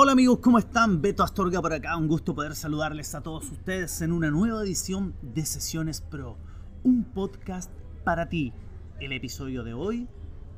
Hola 0.00 0.12
amigos, 0.12 0.38
¿cómo 0.38 0.60
están? 0.60 1.02
Beto 1.02 1.24
Astorga 1.24 1.60
por 1.60 1.72
acá, 1.72 1.96
un 1.96 2.06
gusto 2.06 2.32
poder 2.32 2.54
saludarles 2.54 3.16
a 3.16 3.20
todos 3.20 3.50
ustedes 3.50 4.00
en 4.00 4.12
una 4.12 4.30
nueva 4.30 4.62
edición 4.62 5.12
de 5.22 5.44
Sesiones 5.44 6.02
Pro, 6.02 6.38
un 6.84 7.02
podcast 7.02 7.68
para 8.04 8.28
ti. 8.28 8.52
El 9.00 9.10
episodio 9.10 9.64
de 9.64 9.74
hoy, 9.74 10.06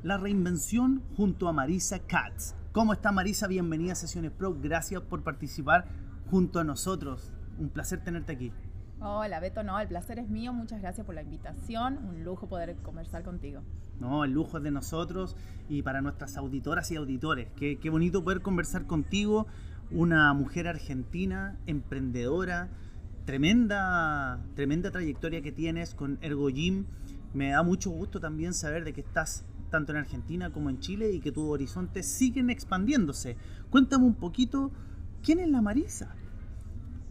la 0.03 0.19
reinvención 0.19 1.01
junto 1.17 1.47
a 1.47 1.53
Marisa 1.53 1.97
Katz. 1.97 2.53
¿Cómo 2.71 2.93
está 2.93 3.11
Marisa? 3.11 3.47
Bienvenida 3.47 3.93
a 3.93 3.95
Sesiones 3.95 4.31
Pro, 4.31 4.55
gracias 4.61 5.01
por 5.01 5.23
participar 5.23 5.87
junto 6.29 6.59
a 6.59 6.63
nosotros. 6.63 7.33
Un 7.57 7.69
placer 7.69 8.03
tenerte 8.03 8.33
aquí. 8.33 8.51
Hola 9.03 9.39
Beto, 9.39 9.63
no, 9.63 9.79
el 9.79 9.87
placer 9.87 10.19
es 10.19 10.29
mío, 10.29 10.53
muchas 10.53 10.79
gracias 10.79 11.07
por 11.07 11.15
la 11.15 11.23
invitación, 11.23 11.97
un 12.07 12.23
lujo 12.23 12.47
poder 12.47 12.75
conversar 12.83 13.23
contigo. 13.23 13.63
No, 13.99 14.23
el 14.23 14.31
lujo 14.31 14.59
es 14.59 14.63
de 14.63 14.69
nosotros 14.69 15.35
y 15.67 15.81
para 15.81 16.01
nuestras 16.01 16.37
auditoras 16.37 16.91
y 16.91 16.97
auditores. 16.97 17.47
Qué, 17.55 17.79
qué 17.79 17.89
bonito 17.89 18.23
poder 18.23 18.41
conversar 18.41 18.85
contigo, 18.85 19.47
una 19.89 20.31
mujer 20.35 20.67
argentina, 20.67 21.57
emprendedora, 21.65 22.69
tremenda, 23.25 24.39
tremenda 24.53 24.91
trayectoria 24.91 25.41
que 25.41 25.51
tienes 25.51 25.95
con 25.95 26.19
Ergo 26.21 26.49
Gym. 26.49 26.85
Me 27.33 27.49
da 27.49 27.63
mucho 27.63 27.89
gusto 27.89 28.19
también 28.19 28.53
saber 28.53 28.83
de 28.83 28.93
que 28.93 29.01
estás 29.01 29.45
tanto 29.71 29.93
en 29.93 29.97
Argentina 29.97 30.51
como 30.51 30.69
en 30.69 30.79
Chile 30.79 31.11
y 31.11 31.21
que 31.21 31.31
tus 31.31 31.49
horizontes 31.49 32.05
siguen 32.05 32.51
expandiéndose. 32.51 33.35
Cuéntame 33.71 34.05
un 34.05 34.13
poquito, 34.13 34.69
¿quién 35.23 35.39
es 35.39 35.49
la 35.49 35.63
Marisa? 35.63 36.13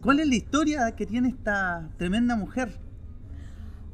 ¿Cuál 0.01 0.19
es 0.19 0.27
la 0.27 0.35
historia 0.35 0.95
que 0.95 1.05
tiene 1.05 1.29
esta 1.29 1.87
tremenda 1.97 2.35
mujer? 2.35 2.75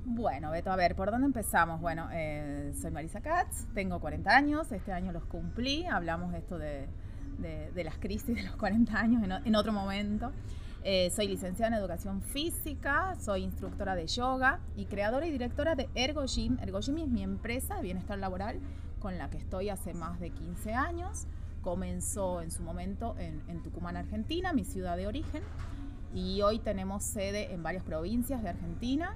Bueno, 0.06 0.52
Beto, 0.52 0.72
a 0.72 0.78
ver, 0.78 0.96
¿por 0.96 1.12
dónde 1.12 1.28
empezamos? 1.28 1.82
Bueno, 1.82 2.08
eh, 2.14 2.72
soy 2.80 2.92
Marisa 2.92 3.20
Katz, 3.20 3.66
tengo 3.74 4.00
40 4.00 4.34
años, 4.34 4.72
este 4.72 4.94
año 4.94 5.12
los 5.12 5.26
cumplí, 5.26 5.86
hablamos 5.86 6.34
esto 6.34 6.58
de, 6.58 6.88
de, 7.40 7.84
las 7.84 7.98
crisis 7.98 8.36
de 8.38 8.44
los 8.44 8.56
40 8.56 8.98
años 8.98 9.22
en, 9.22 9.34
en 9.34 9.56
otro 9.56 9.74
momento. 9.74 10.32
Eh, 10.86 11.12
soy 11.14 11.28
licenciada 11.28 11.76
en 11.76 11.82
educación 11.82 12.22
física, 12.22 13.18
soy 13.20 13.44
instructora 13.44 13.94
de 13.94 14.08
yoga 14.08 14.62
y 14.78 14.86
creadora 14.86 15.28
y 15.28 15.32
directora 15.32 15.76
de 15.76 15.90
Ergo 15.94 16.24
Gym. 16.26 16.58
Ergo 16.62 16.80
Gym 16.80 17.00
es 17.00 17.10
mi 17.10 17.22
empresa 17.22 17.76
de 17.76 17.82
bienestar 17.82 18.18
laboral 18.18 18.62
con 19.02 19.18
la 19.18 19.30
que 19.30 19.40
estoy 19.40 19.68
hace 19.68 19.94
más 19.94 20.22
de 20.22 20.30
15 20.30 20.74
años. 20.74 21.28
Comenzó 21.62 22.42
en 22.42 22.52
su 22.52 22.64
momento 22.64 23.18
en, 23.20 23.42
en 23.50 23.62
Tucumán, 23.62 23.98
Argentina, 23.98 24.54
mi 24.54 24.64
ciudad 24.64 24.96
de 24.96 25.08
origen, 25.08 25.44
y 26.18 26.42
hoy 26.42 26.58
tenemos 26.58 27.04
sede 27.04 27.54
en 27.54 27.62
varias 27.62 27.84
provincias 27.84 28.42
de 28.42 28.50
Argentina 28.50 29.16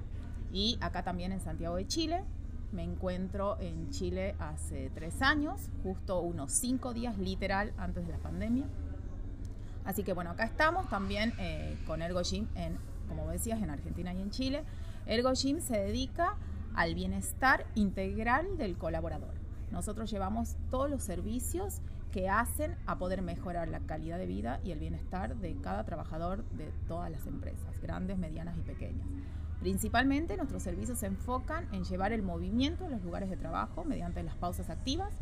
y 0.54 0.78
acá 0.82 1.04
también 1.04 1.32
en 1.32 1.40
Santiago 1.40 1.76
de 1.76 1.88
Chile. 1.88 2.24
Me 2.72 2.84
encuentro 2.84 3.60
en 3.60 3.90
Chile 3.90 4.36
hace 4.38 4.92
tres 4.94 5.20
años, 5.24 5.72
justo 5.82 6.22
unos 6.22 6.52
cinco 6.52 6.94
días 6.94 7.18
literal 7.18 7.74
antes 7.78 8.06
de 8.06 8.14
la 8.14 8.20
pandemia. 8.20 8.66
Así 9.84 10.04
que 10.04 10.14
bueno, 10.14 10.30
acá 10.30 10.44
estamos 10.44 10.88
también 10.90 11.34
eh, 11.40 11.76
con 11.88 12.04
Ergo 12.04 12.22
Gym, 12.22 12.48
en, 12.54 12.78
como 13.10 13.28
decías, 13.30 13.64
en 13.64 13.72
Argentina 13.72 14.14
y 14.14 14.22
en 14.22 14.30
Chile. 14.30 14.64
Ergo 15.08 15.32
Gym 15.34 15.60
se 15.60 15.80
dedica 15.80 16.38
al 16.76 16.94
bienestar 16.94 17.66
integral 17.74 18.60
del 18.60 18.78
colaborador. 18.78 19.34
Nosotros 19.72 20.12
llevamos 20.12 20.56
todos 20.70 20.88
los 20.88 21.02
servicios 21.02 21.82
que 22.12 22.30
hacen 22.30 22.76
a 22.86 22.98
poder 22.98 23.22
mejorar 23.22 23.70
la 23.70 23.80
calidad 23.80 24.18
de 24.18 24.26
vida 24.26 24.60
y 24.64 24.72
el 24.72 24.80
bienestar 24.80 25.36
de 25.38 25.56
cada 25.56 25.86
trabajador 25.86 26.44
de 26.50 26.72
todas 26.88 27.10
las 27.10 27.26
empresas, 27.26 27.80
grandes, 27.82 28.18
medianas 28.18 28.58
y 28.58 28.62
pequeñas. 28.62 29.08
Principalmente 29.60 30.36
nuestros 30.38 30.64
servicios 30.64 31.00
se 31.00 31.06
enfocan 31.06 31.68
en 31.72 31.84
llevar 31.84 32.12
el 32.12 32.24
movimiento 32.24 32.86
a 32.86 32.90
los 32.90 33.02
lugares 33.04 33.30
de 33.30 33.38
trabajo 33.38 33.84
mediante 33.84 34.24
las 34.24 34.36
pausas 34.36 34.70
activas. 34.70 35.14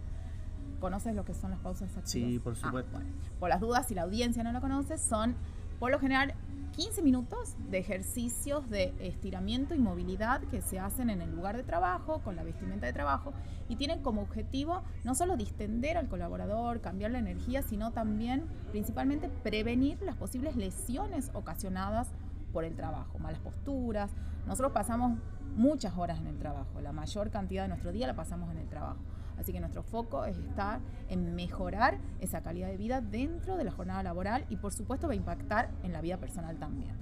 ¿Conoces 0.79 1.13
lo 1.13 1.25
que 1.25 1.33
son 1.33 1.51
las 1.51 1.59
pausas 1.59 1.89
activas? 1.89 2.09
Sí, 2.09 2.39
por 2.39 2.53
ah, 2.53 2.55
supuesto. 2.55 2.99
Por 3.39 3.49
las 3.49 3.59
dudas, 3.59 3.87
si 3.87 3.95
la 3.95 4.03
audiencia 4.03 4.43
no 4.43 4.51
lo 4.51 4.61
conoce, 4.61 4.97
son 4.97 5.35
por 5.77 5.91
lo 5.91 5.99
general 5.99 6.33
15 6.71 7.01
minutos 7.01 7.55
de 7.69 7.79
ejercicios 7.79 8.69
de 8.69 8.93
estiramiento 8.99 9.75
y 9.75 9.79
movilidad 9.79 10.41
que 10.43 10.61
se 10.61 10.79
hacen 10.79 11.09
en 11.09 11.21
el 11.21 11.31
lugar 11.31 11.57
de 11.57 11.63
trabajo, 11.63 12.21
con 12.23 12.35
la 12.35 12.43
vestimenta 12.43 12.85
de 12.85 12.93
trabajo, 12.93 13.33
y 13.67 13.75
tienen 13.75 14.01
como 14.01 14.21
objetivo 14.21 14.83
no 15.03 15.15
solo 15.15 15.37
distender 15.37 15.97
al 15.97 16.07
colaborador, 16.07 16.81
cambiar 16.81 17.11
la 17.11 17.19
energía, 17.19 17.61
sino 17.61 17.91
también 17.91 18.45
principalmente 18.71 19.29
prevenir 19.29 20.01
las 20.01 20.15
posibles 20.15 20.55
lesiones 20.55 21.31
ocasionadas 21.33 22.09
por 22.53 22.63
el 22.63 22.75
trabajo, 22.75 23.19
malas 23.19 23.39
posturas. 23.39 24.11
Nosotros 24.47 24.71
pasamos 24.71 25.17
muchas 25.55 25.97
horas 25.97 26.19
en 26.19 26.27
el 26.27 26.37
trabajo, 26.37 26.81
la 26.81 26.91
mayor 26.91 27.29
cantidad 27.29 27.63
de 27.63 27.69
nuestro 27.69 27.91
día 27.91 28.07
la 28.07 28.15
pasamos 28.15 28.51
en 28.51 28.57
el 28.57 28.67
trabajo. 28.67 28.99
Así 29.39 29.53
que 29.53 29.59
nuestro 29.59 29.83
foco 29.83 30.25
es 30.25 30.37
estar 30.37 30.81
en 31.07 31.35
mejorar 31.35 31.97
esa 32.19 32.41
calidad 32.41 32.67
de 32.67 32.77
vida 32.77 33.01
dentro 33.01 33.55
de 33.57 33.63
la 33.63 33.71
jornada 33.71 34.03
laboral 34.03 34.45
y 34.49 34.57
por 34.57 34.73
supuesto 34.73 35.07
va 35.07 35.13
a 35.13 35.15
impactar 35.15 35.71
en 35.83 35.93
la 35.93 36.01
vida 36.01 36.17
personal 36.17 36.57
también. 36.57 36.95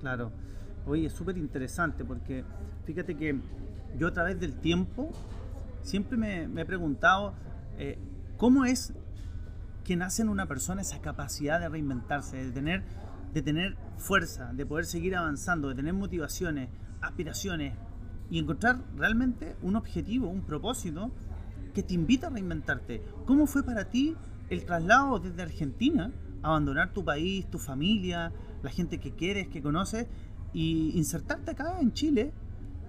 Claro. 0.00 0.32
Oye, 0.86 1.06
es 1.06 1.12
súper 1.12 1.36
interesante 1.36 2.04
porque 2.04 2.44
fíjate 2.84 3.16
que 3.16 3.38
yo 3.96 4.08
a 4.08 4.12
través 4.12 4.40
del 4.40 4.58
tiempo 4.60 5.10
siempre 5.82 6.16
me, 6.16 6.44
he 6.44 6.64
preguntado 6.64 7.34
eh, 7.76 7.98
cómo 8.38 8.64
es 8.64 8.94
que 9.84 9.96
nace 9.96 10.22
en 10.22 10.30
una 10.30 10.46
persona 10.46 10.82
esa 10.82 11.00
capacidad 11.00 11.60
de 11.60 11.68
reinventarse, 11.68 12.36
de 12.36 12.52
tener 12.52 12.82
de 13.32 13.42
tener 13.42 13.76
fuerza, 13.96 14.52
de 14.52 14.64
poder 14.64 14.86
seguir 14.86 15.16
avanzando, 15.16 15.68
de 15.68 15.74
tener 15.74 15.94
motivaciones, 15.94 16.70
aspiraciones 17.00 17.74
y 18.30 18.38
encontrar 18.38 18.78
realmente 18.96 19.56
un 19.62 19.76
objetivo, 19.76 20.28
un 20.28 20.42
propósito 20.42 21.10
que 21.78 21.84
te 21.84 21.94
invita 21.94 22.26
a 22.26 22.30
reinventarte. 22.30 23.04
¿Cómo 23.24 23.46
fue 23.46 23.62
para 23.62 23.84
ti 23.84 24.16
el 24.50 24.64
traslado 24.64 25.20
desde 25.20 25.42
Argentina, 25.42 26.10
abandonar 26.42 26.92
tu 26.92 27.04
país, 27.04 27.48
tu 27.48 27.60
familia, 27.60 28.32
la 28.64 28.70
gente 28.70 28.98
que 28.98 29.12
quieres, 29.12 29.46
que 29.46 29.62
conoces, 29.62 30.08
y 30.52 30.90
insertarte 30.98 31.52
acá 31.52 31.78
en 31.80 31.92
Chile 31.92 32.32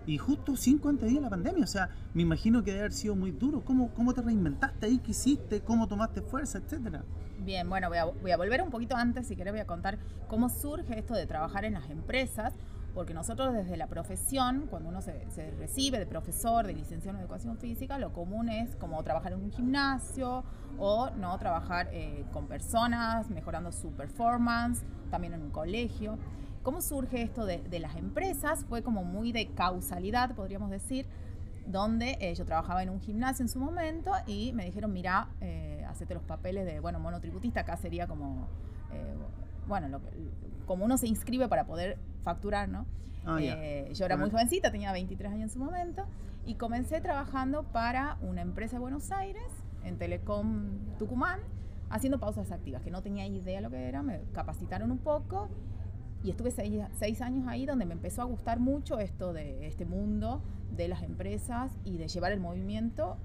y 0.08 0.18
justo 0.18 0.56
cinco 0.56 0.90
antes 0.90 1.14
de 1.14 1.22
la 1.22 1.30
pandemia? 1.30 1.66
O 1.66 1.68
sea, 1.68 1.90
me 2.16 2.24
imagino 2.24 2.64
que 2.64 2.72
debe 2.72 2.86
haber 2.86 2.94
sido 2.94 3.16
muy 3.16 3.30
duro. 3.30 3.62
¿Cómo, 3.64 3.94
cómo 3.94 4.16
te 4.16 4.24
reinventaste 4.24 4.88
ahí? 4.88 4.98
¿Qué 4.98 5.12
hiciste? 5.12 5.62
¿Cómo 5.62 5.88
tomaste 5.88 6.24
fuerza? 6.24 6.58
Etcétera. 6.58 7.04
Bien, 7.46 7.70
bueno, 7.70 7.90
voy 7.90 8.32
a, 8.32 8.38
volver 8.38 8.64
un 8.64 8.72
poquito 8.72 8.96
antes, 8.96 9.28
si 9.28 9.36
querés 9.36 9.54
voy 9.54 9.62
a 9.62 9.68
contar 9.68 10.00
cómo 10.28 10.50
surge 10.50 10.98
esto 10.98 11.14
de 11.14 11.28
trabajar 11.28 11.64
en 11.64 11.74
las 11.74 11.92
empresas, 11.92 12.56
porque 12.94 13.14
nosotros 13.14 13.54
desde 13.54 13.78
la 13.78 13.88
profesión, 13.88 14.68
cuando 14.70 14.90
uno 14.90 15.02
se, 15.02 15.14
recibe 15.58 16.00
de 16.00 16.06
profesor, 16.06 16.66
de 16.66 16.74
licenciado 16.74 17.18
en 17.18 17.24
educación 17.24 17.58
física, 17.58 17.98
lo 18.00 18.14
común 18.14 18.50
es 18.50 18.76
como 18.76 19.04
trabajar 19.04 19.34
en 19.34 19.42
un 19.42 19.52
gimnasio 19.52 20.44
o 20.78 21.10
no 21.12 21.38
trabajar 21.38 21.90
eh, 21.92 22.26
con 22.32 22.48
personas, 22.48 23.30
mejorando 23.30 23.72
su 23.72 23.92
performance, 23.92 24.84
también 25.12 25.34
en 25.34 25.42
un 25.42 25.52
colegio. 25.52 26.18
¿Cómo 26.64 26.82
surge 26.82 27.22
esto 27.22 27.46
de, 27.46 27.80
las 27.80 27.96
empresas? 27.96 28.66
Fue 28.66 28.82
como 28.82 29.04
muy 29.04 29.32
de 29.32 29.48
causalidad, 29.48 30.36
podríamos 30.36 30.70
decir, 30.70 31.08
donde 31.66 32.18
eh, 32.20 32.34
yo 32.36 32.46
trabajaba 32.46 32.84
en 32.84 32.90
un 32.90 33.00
gimnasio 33.00 33.44
en 33.44 33.50
su 33.50 33.60
momento 33.60 34.12
y 34.26 34.52
me 34.54 34.66
dijeron, 34.66 34.92
mira, 34.92 35.30
eh, 35.42 35.86
hacete 35.88 36.16
los 36.16 36.24
papeles 36.24 36.66
de, 36.66 36.80
bueno, 36.80 37.00
monotributista, 37.00 37.62
acá 37.62 37.78
sería 37.78 38.08
como, 38.08 38.48
bueno, 39.70 40.02
como 40.66 40.84
uno 40.84 40.98
se 40.98 41.08
inscribe 41.08 41.48
para 41.48 41.66
poder 41.66 41.98
facturar, 42.24 42.68
¿no? 42.68 42.86
Ah, 43.26 43.38
eh, 43.42 43.92
yo 43.94 44.06
era 44.06 44.18
muy 44.18 44.30
jovencita, 44.30 44.72
tenía 44.72 44.92
23 44.92 45.32
años 45.32 45.44
en 45.44 45.50
su 45.50 45.60
momento, 45.60 46.06
y 46.46 46.56
comencé 46.56 47.00
trabajando 47.00 47.64
para 47.64 48.18
una 48.22 48.42
empresa 48.42 48.76
de 48.78 48.82
Buenos 48.82 49.12
Aires, 49.12 49.46
en 49.84 49.98
Telecom 49.98 50.98
Tucumán, 50.98 51.40
haciendo 51.90 52.20
pausas 52.20 52.52
activas, 52.52 52.82
que 52.82 52.92
no 52.92 53.02
tenía 53.02 53.26
idea 53.26 53.62
lo 53.62 53.70
que 53.70 53.88
era, 53.88 54.04
me 54.04 54.22
capacitaron 54.34 54.92
un 54.92 54.98
poco 54.98 55.50
y 56.24 56.32
estuve 56.32 56.52
seis, 56.52 56.84
seis, 56.94 57.22
años 57.22 57.48
ahí 57.48 57.66
donde 57.66 57.86
me 57.86 57.94
empezó 57.94 58.22
a 58.22 58.26
gustar 58.26 58.60
mucho 58.60 59.00
esto 59.00 59.32
de 59.32 59.68
este 59.68 59.86
mundo 59.86 60.42
de 60.76 60.88
las 60.88 61.02
empresas 61.04 61.72
y 61.86 61.98
de 61.98 62.08
llevar 62.08 62.32
el 62.32 62.40
movimiento 62.40 63.18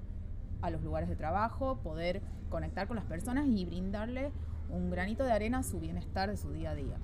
a 0.61 0.69
los 0.69 0.81
lugares 0.81 1.09
de 1.09 1.15
trabajo, 1.15 1.77
poder 1.83 2.21
conectar 2.49 2.87
con 2.87 2.95
las 2.95 3.05
personas 3.05 3.47
y 3.47 3.65
brindarle 3.65 4.31
un 4.69 4.89
granito 4.89 5.23
de 5.23 5.31
arena 5.31 5.59
a 5.59 5.63
su 5.63 5.79
bienestar 5.79 6.29
de 6.29 6.37
su 6.37 6.51
día 6.51 6.71
a 6.71 6.75
día. 6.75 6.97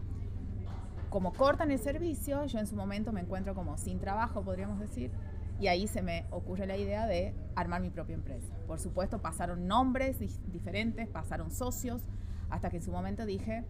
Como 1.09 1.33
cortan 1.33 1.71
el 1.71 1.79
servicio, 1.79 2.45
yo 2.45 2.59
en 2.59 2.67
su 2.67 2.75
momento 2.75 3.11
me 3.11 3.21
encuentro 3.21 3.53
como 3.53 3.77
sin 3.77 3.99
trabajo, 3.99 4.43
podríamos 4.43 4.79
decir, 4.79 5.11
y 5.59 5.67
ahí 5.67 5.87
se 5.87 6.01
me 6.01 6.25
ocurre 6.31 6.65
la 6.65 6.77
idea 6.77 7.05
de 7.05 7.35
armar 7.55 7.81
mi 7.81 7.89
propia 7.89 8.15
empresa. 8.15 8.47
Por 8.65 8.79
supuesto, 8.79 9.21
pasaron 9.21 9.67
nombres 9.67 10.17
diferentes, 10.51 11.07
pasaron 11.07 11.51
socios, 11.51 12.01
hasta 12.49 12.69
que 12.69 12.77
en 12.77 12.83
su 12.83 12.91
momento 12.91 13.25
dije, 13.25 13.63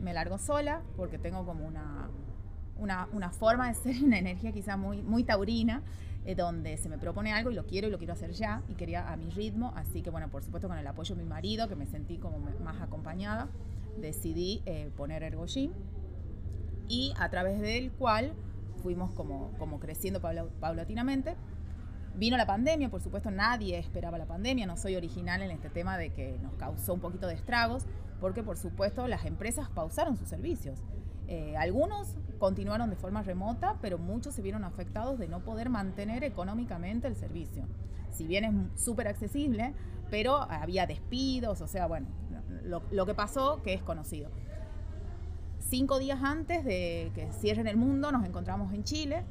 me 0.00 0.12
largo 0.12 0.38
sola, 0.38 0.82
porque 0.96 1.18
tengo 1.18 1.46
como 1.46 1.66
una, 1.66 2.10
una, 2.78 3.08
una 3.12 3.30
forma 3.30 3.68
de 3.68 3.74
ser, 3.74 4.02
una 4.04 4.18
energía 4.18 4.52
quizá 4.52 4.76
muy, 4.76 5.02
muy 5.02 5.24
taurina, 5.24 5.82
eh, 6.26 6.34
donde 6.34 6.76
se 6.76 6.88
me 6.88 6.98
propone 6.98 7.32
algo 7.32 7.50
y 7.50 7.54
lo 7.54 7.66
quiero 7.66 7.88
y 7.88 7.90
lo 7.90 7.98
quiero 7.98 8.12
hacer 8.12 8.32
ya 8.32 8.62
y 8.68 8.74
quería 8.74 9.10
a 9.10 9.16
mi 9.16 9.30
ritmo, 9.30 9.72
así 9.74 10.02
que 10.02 10.10
bueno, 10.10 10.28
por 10.28 10.42
supuesto 10.42 10.68
con 10.68 10.76
el 10.76 10.86
apoyo 10.86 11.14
de 11.14 11.22
mi 11.22 11.28
marido, 11.28 11.68
que 11.68 11.76
me 11.76 11.86
sentí 11.86 12.18
como 12.18 12.38
más 12.62 12.80
acompañada, 12.82 13.48
decidí 13.98 14.62
eh, 14.66 14.90
poner 14.96 15.22
Ergo 15.22 15.46
Gym 15.46 15.72
y 16.88 17.14
a 17.18 17.30
través 17.30 17.60
del 17.60 17.90
cual 17.92 18.34
fuimos 18.82 19.12
como, 19.12 19.52
como 19.58 19.80
creciendo 19.80 20.20
paulatinamente. 20.20 21.36
Vino 22.16 22.36
la 22.36 22.46
pandemia, 22.46 22.90
por 22.90 23.00
supuesto 23.00 23.30
nadie 23.30 23.78
esperaba 23.78 24.18
la 24.18 24.26
pandemia, 24.26 24.66
no 24.66 24.76
soy 24.76 24.96
original 24.96 25.42
en 25.42 25.52
este 25.52 25.70
tema 25.70 25.96
de 25.96 26.10
que 26.10 26.38
nos 26.42 26.54
causó 26.54 26.92
un 26.92 27.00
poquito 27.00 27.28
de 27.28 27.34
estragos, 27.34 27.86
porque 28.20 28.42
por 28.42 28.58
supuesto 28.58 29.06
las 29.06 29.24
empresas 29.24 29.70
pausaron 29.70 30.16
sus 30.16 30.28
servicios. 30.28 30.80
Eh, 31.30 31.56
algunos 31.56 32.16
continuaron 32.40 32.90
de 32.90 32.96
forma 32.96 33.22
remota, 33.22 33.78
pero 33.80 33.98
muchos 33.98 34.34
se 34.34 34.42
vieron 34.42 34.64
afectados 34.64 35.16
de 35.16 35.28
no 35.28 35.44
poder 35.44 35.70
mantener 35.70 36.24
económicamente 36.24 37.06
el 37.06 37.14
servicio. 37.14 37.68
Si 38.10 38.26
bien 38.26 38.44
es 38.44 38.82
súper 38.82 39.06
accesible, 39.06 39.72
pero 40.10 40.36
había 40.50 40.88
despidos, 40.88 41.60
o 41.60 41.68
sea, 41.68 41.86
bueno, 41.86 42.08
lo, 42.64 42.82
lo 42.90 43.06
que 43.06 43.14
pasó 43.14 43.62
que 43.62 43.74
es 43.74 43.82
conocido. 43.82 44.28
Cinco 45.60 46.00
días 46.00 46.18
antes 46.20 46.64
de 46.64 47.12
que 47.14 47.30
cierren 47.30 47.68
el 47.68 47.76
mundo, 47.76 48.10
nos 48.10 48.26
encontramos 48.26 48.74
en 48.74 48.82
Chile 48.82 49.22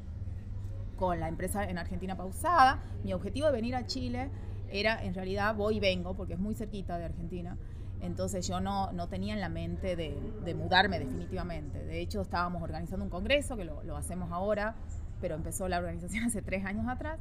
con 0.96 1.20
la 1.20 1.28
empresa 1.28 1.64
en 1.64 1.76
Argentina 1.76 2.16
pausada. 2.16 2.82
Mi 3.04 3.12
objetivo 3.12 3.48
de 3.48 3.52
venir 3.52 3.76
a 3.76 3.86
Chile 3.86 4.30
era, 4.70 5.04
en 5.04 5.12
realidad, 5.12 5.54
voy 5.54 5.76
y 5.76 5.80
vengo, 5.80 6.14
porque 6.14 6.32
es 6.32 6.38
muy 6.38 6.54
cerquita 6.54 6.96
de 6.96 7.04
Argentina. 7.04 7.58
Entonces 8.00 8.46
yo 8.46 8.60
no, 8.60 8.92
no 8.92 9.08
tenía 9.08 9.34
en 9.34 9.40
la 9.40 9.48
mente 9.48 9.96
de, 9.96 10.54
mudarme 10.54 10.98
definitivamente. 10.98 11.84
De 11.84 12.00
hecho, 12.00 12.22
estábamos 12.22 12.62
organizando 12.62 13.04
un 13.04 13.10
congreso, 13.10 13.56
que 13.56 13.64
lo, 13.64 13.96
hacemos 13.96 14.32
ahora, 14.32 14.74
pero 15.20 15.34
empezó 15.34 15.68
la 15.68 15.78
organización 15.78 16.24
hace 16.26 16.42
tres 16.42 16.64
años 16.64 16.88
atrás. 16.88 17.18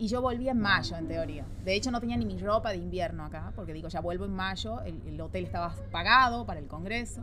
Y 0.00 0.06
yo 0.06 0.22
volví 0.22 0.48
en 0.48 0.60
mayo, 0.60 0.96
en 0.96 1.08
teoría. 1.08 1.44
De 1.64 1.74
hecho, 1.74 1.90
no 1.90 2.00
tenía 2.00 2.16
ni 2.16 2.24
mi 2.24 2.38
ropa 2.38 2.70
de 2.70 2.76
invierno 2.76 3.24
acá, 3.24 3.52
porque 3.56 3.72
digo, 3.72 3.88
ya 3.88 4.00
vuelvo 4.00 4.26
en 4.26 4.32
mayo, 4.32 4.80
el, 4.82 5.02
el 5.06 5.20
hotel 5.20 5.44
estaba 5.44 5.74
pagado 5.90 6.46
para 6.46 6.60
el 6.60 6.68
congreso. 6.68 7.22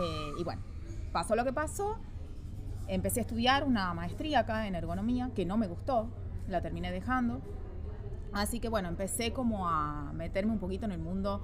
Eh, 0.00 0.30
y 0.38 0.44
bueno, 0.44 0.62
pasó 1.12 1.36
lo 1.36 1.44
que 1.44 1.52
pasó 1.52 1.98
empecé 2.88 3.20
a 3.20 3.22
estudiar 3.22 3.64
una 3.64 3.92
maestría 3.94 4.40
acá 4.40 4.66
en 4.66 4.74
ergonomía, 4.74 5.30
que 5.34 5.44
no 5.44 5.56
me 5.56 5.66
gustó, 5.66 6.08
la 6.48 6.60
terminé 6.60 6.92
dejando. 6.92 7.40
Así 8.32 8.60
que 8.60 8.68
bueno, 8.68 8.88
empecé 8.88 9.32
como 9.32 9.68
a 9.68 10.12
meterme 10.14 10.52
un 10.52 10.58
poquito 10.58 10.86
en 10.86 10.92
el 10.92 10.98
mundo 10.98 11.42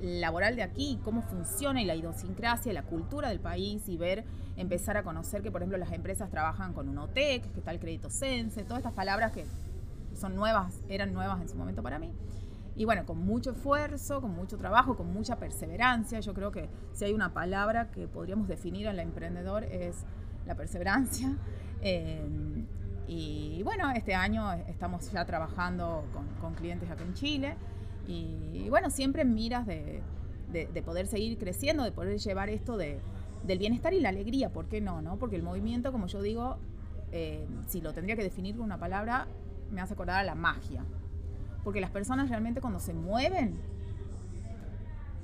laboral 0.00 0.56
de 0.56 0.62
aquí, 0.62 0.98
cómo 1.04 1.22
funciona 1.22 1.80
y 1.82 1.84
la 1.84 1.94
idiosincrasia, 1.94 2.72
la 2.72 2.82
cultura 2.82 3.28
del 3.28 3.40
país 3.40 3.88
y 3.88 3.96
ver, 3.96 4.24
empezar 4.56 4.96
a 4.96 5.02
conocer 5.02 5.42
que 5.42 5.50
por 5.50 5.62
ejemplo 5.62 5.78
las 5.78 5.92
empresas 5.92 6.30
trabajan 6.30 6.72
con 6.72 6.88
un 6.88 6.98
OTEC, 6.98 7.52
que 7.52 7.58
está 7.58 7.70
el 7.70 7.80
crédito 7.80 8.10
Sense, 8.10 8.62
todas 8.64 8.78
estas 8.78 8.92
palabras 8.92 9.32
que 9.32 9.46
son 10.14 10.34
nuevas, 10.36 10.82
eran 10.88 11.12
nuevas 11.12 11.40
en 11.40 11.48
su 11.48 11.56
momento 11.56 11.82
para 11.82 11.98
mí. 11.98 12.12
Y 12.76 12.84
bueno, 12.84 13.06
con 13.06 13.18
mucho 13.18 13.52
esfuerzo, 13.52 14.20
con 14.20 14.34
mucho 14.34 14.56
trabajo, 14.58 14.96
con 14.96 15.12
mucha 15.12 15.36
perseverancia, 15.36 16.20
yo 16.20 16.34
creo 16.34 16.50
que 16.50 16.68
si 16.92 17.04
hay 17.04 17.12
una 17.12 17.32
palabra 17.32 17.90
que 17.90 18.08
podríamos 18.08 18.48
definir 18.48 18.88
al 18.88 18.98
emprendedor 18.98 19.64
es 19.64 20.04
la 20.46 20.54
perseverancia. 20.54 21.36
Eh, 21.86 22.26
y 23.06 23.62
bueno, 23.62 23.90
este 23.90 24.14
año 24.14 24.50
estamos 24.68 25.12
ya 25.12 25.26
trabajando 25.26 26.04
con, 26.40 26.54
clientes 26.54 26.90
acá 26.90 27.02
en 27.02 27.12
Chile. 27.12 27.56
Y, 28.06 28.68
bueno, 28.68 28.90
siempre 28.90 29.24
miras 29.24 29.66
de, 29.66 30.02
poder 30.84 31.06
seguir 31.06 31.38
creciendo, 31.38 31.84
de 31.84 31.92
poder 31.92 32.18
llevar 32.18 32.50
esto 32.50 32.76
de, 32.76 33.00
del 33.44 33.58
bienestar 33.58 33.94
y 33.94 34.00
la 34.00 34.10
alegría, 34.10 34.52
¿por 34.52 34.66
qué 34.66 34.80
no? 34.80 35.02
no? 35.02 35.18
Porque 35.18 35.36
el 35.36 35.42
movimiento, 35.42 35.92
como 35.92 36.06
yo 36.06 36.22
digo, 36.22 36.58
eh, 37.12 37.46
si 37.66 37.80
lo 37.80 37.92
tendría 37.92 38.16
que 38.16 38.22
definir 38.22 38.56
con 38.56 38.64
una 38.64 38.78
palabra, 38.78 39.26
me 39.70 39.80
hace 39.80 39.94
acordar 39.94 40.20
a 40.20 40.24
la 40.24 40.34
magia. 40.34 40.84
Porque 41.62 41.80
las 41.80 41.90
personas 41.90 42.28
realmente 42.28 42.60
cuando 42.60 42.78
se 42.78 42.92
mueven, 42.92 43.58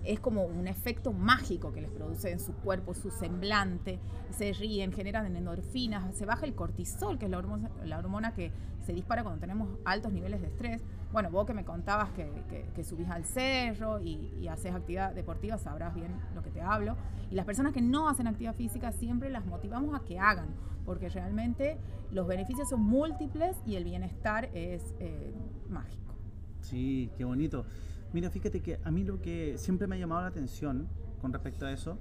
es 0.05 0.21
como 0.21 0.45
un 0.45 0.67
efecto 0.67 1.13
mágico 1.13 1.73
que 1.73 1.81
les 1.81 1.91
produce 1.91 2.31
en 2.31 2.41
su 2.41 2.53
cuerpo, 2.55 2.95
su 2.95 3.11
semblante, 3.11 3.99
se 4.31 4.53
ríen, 4.53 4.93
generan 4.93 5.35
endorfinas, 5.37 6.17
se 6.17 6.27
baja 6.27 6.47
el 6.47 6.55
cortisol, 6.55 7.19
que 7.19 7.27
es 7.27 7.31
la 7.31 7.39
hormona, 7.39 7.71
la 7.85 7.99
hormona 7.99 8.33
que 8.35 8.51
se 8.85 8.93
dispara 8.93 9.23
cuando 9.23 9.41
tenemos 9.41 9.69
altos 9.85 10.13
niveles 10.13 10.41
de 10.41 10.49
estrés. 10.49 10.83
Bueno, 11.13 11.31
vos 11.31 11.47
que 11.47 11.55
me 11.55 11.65
contabas 11.65 12.11
que, 12.13 12.85
subís 12.85 13.09
al 13.11 13.25
cerro 13.25 14.01
y, 14.01 14.33
y, 14.41 14.49
haces 14.49 14.75
actividad 14.75 15.15
deportiva, 15.15 15.59
sabrás 15.59 15.95
bien 15.95 16.13
lo 16.35 16.43
que 16.43 16.51
te 16.51 16.63
hablo. 16.63 16.97
Y 17.31 17.35
las 17.35 17.45
personas 17.45 17.73
que 17.73 17.83
no 17.83 18.09
hacen 18.09 18.27
actividad 18.27 18.55
física 18.55 18.93
siempre 18.93 19.29
las 19.29 19.45
motivamos 19.45 19.95
a 19.95 20.05
que 20.05 20.19
hagan, 20.19 20.49
porque 20.85 21.09
realmente 21.09 21.79
los 22.11 22.27
beneficios 22.27 22.69
son 22.69 22.83
múltiples 22.83 23.57
y 23.67 23.77
el 23.77 23.85
bienestar 23.85 24.51
es 24.55 24.95
eh, 24.99 25.35
mágico. 25.69 26.15
Sí, 26.61 27.11
qué 27.17 27.25
bonito. 27.25 27.65
Mira, 28.13 28.31
fíjate 28.31 28.61
que 28.61 28.81
a 28.83 28.91
mí 28.91 29.05
lo 29.05 29.21
que 29.21 29.57
siempre 29.57 29.87
me 29.87 29.97
ha 29.97 29.99
llamado 29.99 30.23
la 30.23 30.29
atención 30.29 30.89
con 31.21 31.33
respecto 31.33 31.67
a 31.67 31.73
eso 31.73 31.99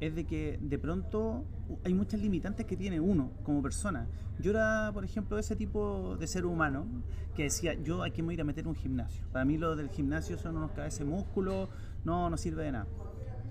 es 0.00 0.14
de 0.14 0.24
que 0.24 0.58
de 0.60 0.78
pronto 0.78 1.44
hay 1.84 1.94
muchas 1.94 2.20
limitantes 2.20 2.66
que 2.66 2.76
tiene 2.76 3.00
uno 3.00 3.30
como 3.42 3.62
persona. 3.62 4.06
Yo 4.38 4.50
era, 4.50 4.90
por 4.92 5.04
ejemplo, 5.04 5.38
ese 5.38 5.56
tipo 5.56 6.16
de 6.18 6.26
ser 6.26 6.44
humano 6.44 6.86
que 7.34 7.44
decía, 7.44 7.74
yo 7.74 8.02
aquí 8.02 8.20
me 8.20 8.26
voy 8.26 8.34
ir 8.34 8.40
a 8.42 8.44
meter 8.44 8.68
un 8.68 8.74
gimnasio. 8.74 9.24
Para 9.32 9.44
mí 9.44 9.56
lo 9.56 9.74
del 9.74 9.88
gimnasio 9.88 10.38
son 10.38 10.58
unos 10.58 10.72
cabezas 10.72 11.06
músculos, 11.06 11.70
no, 12.04 12.28
no 12.28 12.36
sirve 12.36 12.64
de 12.64 12.72
nada. 12.72 12.86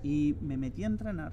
Y 0.04 0.36
me 0.40 0.56
metí 0.56 0.84
a 0.84 0.86
entrenar 0.86 1.32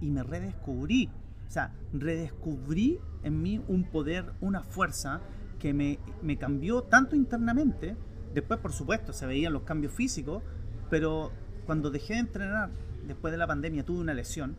y 0.00 0.10
me 0.10 0.22
redescubrí. 0.22 1.10
O 1.46 1.50
sea, 1.50 1.74
redescubrí 1.92 2.98
en 3.22 3.42
mí 3.42 3.62
un 3.68 3.84
poder, 3.84 4.32
una 4.40 4.62
fuerza 4.62 5.20
que 5.58 5.74
me, 5.74 5.98
me 6.22 6.38
cambió 6.38 6.82
tanto 6.82 7.14
internamente 7.16 7.96
Después, 8.34 8.58
por 8.60 8.72
supuesto, 8.72 9.12
se 9.12 9.26
veían 9.26 9.52
los 9.52 9.62
cambios 9.62 9.92
físicos, 9.92 10.42
pero 10.90 11.30
cuando 11.66 11.90
dejé 11.90 12.14
de 12.14 12.20
entrenar, 12.20 12.70
después 13.06 13.30
de 13.30 13.38
la 13.38 13.46
pandemia, 13.46 13.84
tuve 13.84 14.00
una 14.00 14.12
lesión, 14.12 14.56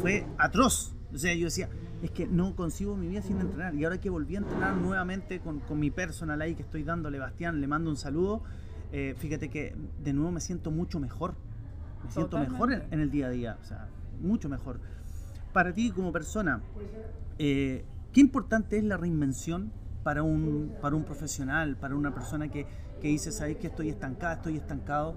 fue 0.00 0.26
atroz. 0.38 0.94
O 1.14 1.18
sea, 1.18 1.34
yo 1.34 1.46
decía, 1.46 1.68
es 2.02 2.10
que 2.10 2.26
no 2.26 2.54
consigo 2.54 2.96
mi 2.96 3.08
vida 3.08 3.22
sin 3.22 3.40
entrenar. 3.40 3.74
Y 3.74 3.84
ahora 3.84 3.98
que 3.98 4.10
volví 4.10 4.36
a 4.36 4.38
entrenar 4.38 4.76
nuevamente 4.76 5.40
con, 5.40 5.60
con 5.60 5.78
mi 5.78 5.90
personal 5.90 6.40
ahí 6.42 6.54
que 6.54 6.62
estoy 6.62 6.82
dándole, 6.84 7.18
Bastián, 7.18 7.60
le 7.60 7.66
mando 7.66 7.90
un 7.90 7.96
saludo, 7.96 8.42
eh, 8.92 9.14
fíjate 9.16 9.48
que 9.48 9.74
de 10.04 10.12
nuevo 10.12 10.30
me 10.30 10.40
siento 10.40 10.70
mucho 10.70 11.00
mejor. 11.00 11.34
Me 12.04 12.10
siento 12.10 12.38
mejor 12.38 12.72
en, 12.72 13.00
el 13.00 13.10
día 13.10 13.28
a 13.28 13.30
día, 13.30 13.58
o 13.62 13.64
sea, 13.64 13.88
mucho 14.20 14.48
mejor. 14.48 14.80
Para 15.52 15.72
ti 15.72 15.90
como 15.90 16.12
persona, 16.12 16.60
eh, 17.38 17.84
¿qué 18.12 18.20
importante 18.20 18.76
es 18.76 18.84
la 18.84 18.96
reinvención 18.96 19.70
para 20.02 20.22
un, 20.22 20.74
para 20.80 20.96
un 20.96 21.04
profesional, 21.04 21.76
para 21.76 21.94
una 21.94 22.12
persona 22.12 22.48
que, 22.48 22.66
que 23.00 23.08
dice, 23.08 23.32
¿sabes 23.32 23.56
que 23.56 23.68
estoy 23.68 23.88
estancada, 23.88 24.34
estoy 24.34 24.56
estancado? 24.56 25.14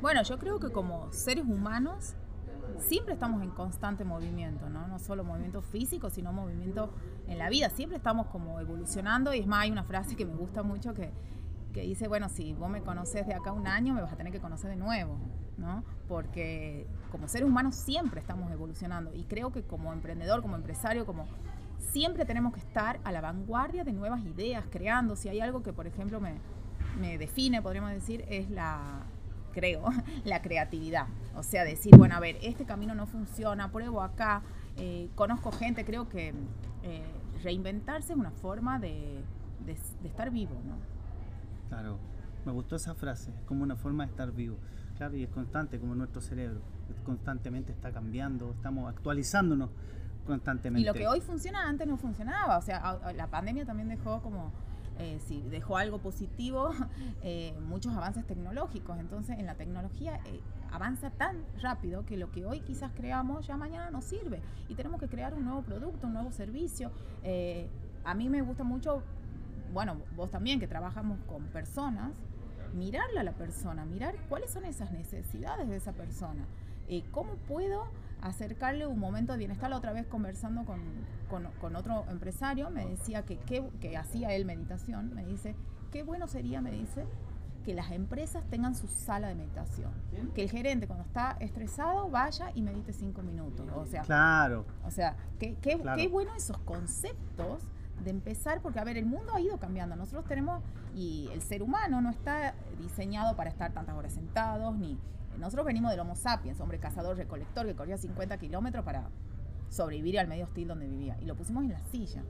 Bueno, 0.00 0.22
yo 0.22 0.38
creo 0.38 0.58
que 0.58 0.70
como 0.70 1.12
seres 1.12 1.44
humanos 1.44 2.14
siempre 2.78 3.14
estamos 3.14 3.42
en 3.42 3.50
constante 3.50 4.04
movimiento, 4.04 4.68
¿no? 4.68 4.86
No 4.88 4.98
solo 4.98 5.24
movimiento 5.24 5.62
físico, 5.62 6.10
sino 6.10 6.32
movimiento 6.32 6.92
en 7.26 7.38
la 7.38 7.48
vida. 7.48 7.70
Siempre 7.70 7.96
estamos 7.96 8.26
como 8.28 8.60
evolucionando 8.60 9.34
y 9.34 9.40
es 9.40 9.46
más, 9.46 9.60
hay 9.60 9.70
una 9.70 9.84
frase 9.84 10.16
que 10.16 10.24
me 10.24 10.34
gusta 10.34 10.62
mucho 10.62 10.94
que, 10.94 11.10
que 11.72 11.82
dice, 11.82 12.08
bueno, 12.08 12.28
si 12.28 12.52
vos 12.52 12.70
me 12.70 12.82
conoces 12.82 13.26
de 13.26 13.34
acá 13.34 13.52
un 13.52 13.66
año, 13.66 13.94
me 13.94 14.02
vas 14.02 14.12
a 14.12 14.16
tener 14.16 14.32
que 14.32 14.40
conocer 14.40 14.70
de 14.70 14.76
nuevo, 14.76 15.16
¿no? 15.56 15.84
Porque 16.08 16.86
como 17.10 17.28
seres 17.28 17.48
humanos 17.48 17.76
siempre 17.76 18.20
estamos 18.20 18.50
evolucionando 18.52 19.12
y 19.14 19.24
creo 19.24 19.52
que 19.52 19.62
como 19.62 19.92
emprendedor, 19.92 20.42
como 20.42 20.56
empresario, 20.56 21.06
como 21.06 21.26
siempre 21.90 22.24
tenemos 22.24 22.52
que 22.52 22.60
estar 22.60 23.00
a 23.04 23.12
la 23.12 23.20
vanguardia 23.20 23.84
de 23.84 23.92
nuevas 23.92 24.24
ideas, 24.24 24.64
creando. 24.70 25.16
Si 25.16 25.28
hay 25.28 25.40
algo 25.40 25.62
que, 25.62 25.72
por 25.72 25.86
ejemplo, 25.86 26.20
me, 26.20 26.34
me 27.00 27.18
define, 27.18 27.62
podríamos 27.62 27.90
decir, 27.92 28.24
es 28.28 28.50
la, 28.50 29.04
creo, 29.52 29.84
la 30.24 30.42
creatividad. 30.42 31.06
O 31.36 31.42
sea, 31.42 31.64
decir, 31.64 31.96
bueno, 31.96 32.14
a 32.14 32.20
ver, 32.20 32.38
este 32.42 32.64
camino 32.64 32.94
no 32.94 33.06
funciona, 33.06 33.70
pruebo 33.70 34.02
acá, 34.02 34.42
eh, 34.76 35.08
conozco 35.14 35.52
gente, 35.52 35.84
creo 35.84 36.08
que 36.08 36.34
eh, 36.82 37.04
reinventarse 37.42 38.12
es 38.12 38.18
una 38.18 38.30
forma 38.30 38.78
de, 38.78 39.22
de, 39.64 39.76
de, 40.02 40.08
estar 40.08 40.30
vivo, 40.30 40.54
¿no? 40.66 40.76
Claro, 41.68 41.98
me 42.44 42.52
gustó 42.52 42.76
esa 42.76 42.94
frase, 42.94 43.30
es 43.30 43.44
como 43.44 43.62
una 43.62 43.76
forma 43.76 44.04
de 44.04 44.10
estar 44.10 44.32
vivo. 44.32 44.56
Claro, 44.96 45.16
y 45.16 45.24
es 45.24 45.30
constante, 45.30 45.78
como 45.78 45.94
nuestro 45.94 46.20
cerebro, 46.20 46.60
constantemente 47.04 47.72
está 47.72 47.92
cambiando, 47.92 48.52
estamos 48.52 48.88
actualizándonos 48.88 49.70
constantemente. 50.26 50.82
Y 50.82 50.84
lo 50.84 50.94
que 50.94 51.06
hoy 51.06 51.20
funciona 51.20 51.68
antes 51.68 51.86
no 51.86 51.96
funcionaba. 51.96 52.58
O 52.58 52.62
sea, 52.62 52.98
la 53.14 53.26
pandemia 53.28 53.64
también 53.64 53.88
dejó 53.88 54.20
como, 54.22 54.52
eh, 54.98 55.18
si 55.26 55.42
dejó 55.42 55.76
algo 55.76 55.98
positivo, 55.98 56.70
eh, 57.22 57.58
muchos 57.66 57.94
avances 57.94 58.26
tecnológicos. 58.26 58.98
Entonces, 58.98 59.38
en 59.38 59.46
la 59.46 59.54
tecnología 59.54 60.20
eh, 60.26 60.40
avanza 60.70 61.10
tan 61.10 61.36
rápido 61.60 62.04
que 62.04 62.16
lo 62.16 62.30
que 62.30 62.44
hoy 62.44 62.60
quizás 62.60 62.92
creamos 62.94 63.46
ya 63.46 63.56
mañana 63.56 63.90
no 63.90 64.02
sirve. 64.02 64.40
Y 64.68 64.74
tenemos 64.74 65.00
que 65.00 65.08
crear 65.08 65.34
un 65.34 65.44
nuevo 65.44 65.62
producto, 65.62 66.06
un 66.06 66.14
nuevo 66.14 66.32
servicio. 66.32 66.90
a 68.04 68.14
mí 68.14 68.28
me 68.28 68.42
gusta 68.42 68.64
mucho, 68.64 69.02
bueno, 69.72 69.96
vos 70.16 70.30
también 70.30 70.58
que 70.58 70.66
trabajamos 70.66 71.18
con 71.28 71.44
personas, 71.46 72.10
mirarle 72.74 73.20
a 73.20 73.22
la 73.22 73.32
persona, 73.32 73.84
mirar 73.84 74.14
cuáles 74.28 74.50
son 74.50 74.64
esas 74.64 74.92
necesidades 74.92 75.68
de 75.68 75.76
esa 75.76 75.92
persona. 75.92 76.46
¿Cómo 77.10 77.36
puedo 77.48 77.86
acercarle 78.22 78.86
un 78.86 78.98
momento 78.98 79.32
de 79.32 79.38
bienestar. 79.38 79.68
La 79.68 79.76
otra 79.76 79.92
vez 79.92 80.06
conversando 80.06 80.64
con, 80.64 80.80
con, 81.28 81.76
otro 81.76 82.04
empresario, 82.08 82.70
me 82.70 82.86
decía 82.86 83.24
que, 83.24 83.38
que, 83.38 83.96
hacía 83.96 84.32
él 84.34 84.44
meditación, 84.44 85.14
me 85.14 85.24
dice, 85.26 85.54
qué 85.90 86.02
bueno 86.02 86.26
sería, 86.26 86.60
me 86.60 86.70
dice, 86.70 87.04
que 87.64 87.74
las 87.74 87.92
empresas 87.92 88.44
tengan 88.50 88.74
su 88.74 88.88
sala 88.88 89.28
de 89.28 89.34
meditación. 89.34 89.92
Que 90.34 90.42
el 90.42 90.50
gerente 90.50 90.86
cuando 90.86 91.04
está 91.04 91.36
estresado 91.40 92.08
vaya 92.08 92.50
y 92.54 92.62
medite 92.62 92.92
cinco 92.92 93.22
minutos. 93.22 93.66
O 93.74 93.86
sea, 93.86 94.02
claro. 94.02 94.64
O 94.84 94.90
sea, 94.90 95.16
qué, 95.38 95.56
qué, 95.60 95.80
qué 95.96 96.08
bueno 96.08 96.34
esos 96.34 96.58
conceptos 96.58 97.62
de 98.02 98.10
empezar, 98.10 98.60
porque 98.62 98.80
a 98.80 98.84
ver, 98.84 98.96
el 98.96 99.06
mundo 99.06 99.32
ha 99.34 99.40
ido 99.40 99.58
cambiando. 99.58 99.94
Nosotros 99.96 100.24
tenemos, 100.26 100.62
y 100.94 101.28
el 101.32 101.42
ser 101.42 101.62
humano 101.62 102.00
no 102.00 102.10
está 102.10 102.54
diseñado 102.78 103.36
para 103.36 103.50
estar 103.50 103.72
tantas 103.72 103.96
horas 103.96 104.12
sentados, 104.12 104.76
ni 104.76 104.98
nosotros 105.38 105.66
venimos 105.66 105.90
del 105.90 106.00
Homo 106.00 106.16
sapiens, 106.16 106.60
hombre 106.60 106.78
cazador, 106.78 107.16
recolector, 107.16 107.66
que 107.66 107.74
corría 107.74 107.96
50 107.96 108.38
kilómetros 108.38 108.84
para 108.84 109.08
sobrevivir 109.68 110.18
al 110.18 110.28
medio 110.28 110.44
hostil 110.44 110.68
donde 110.68 110.86
vivía. 110.86 111.16
Y 111.20 111.24
lo 111.24 111.36
pusimos 111.36 111.64
en 111.64 111.72
la 111.72 111.82
silla. 111.84 112.22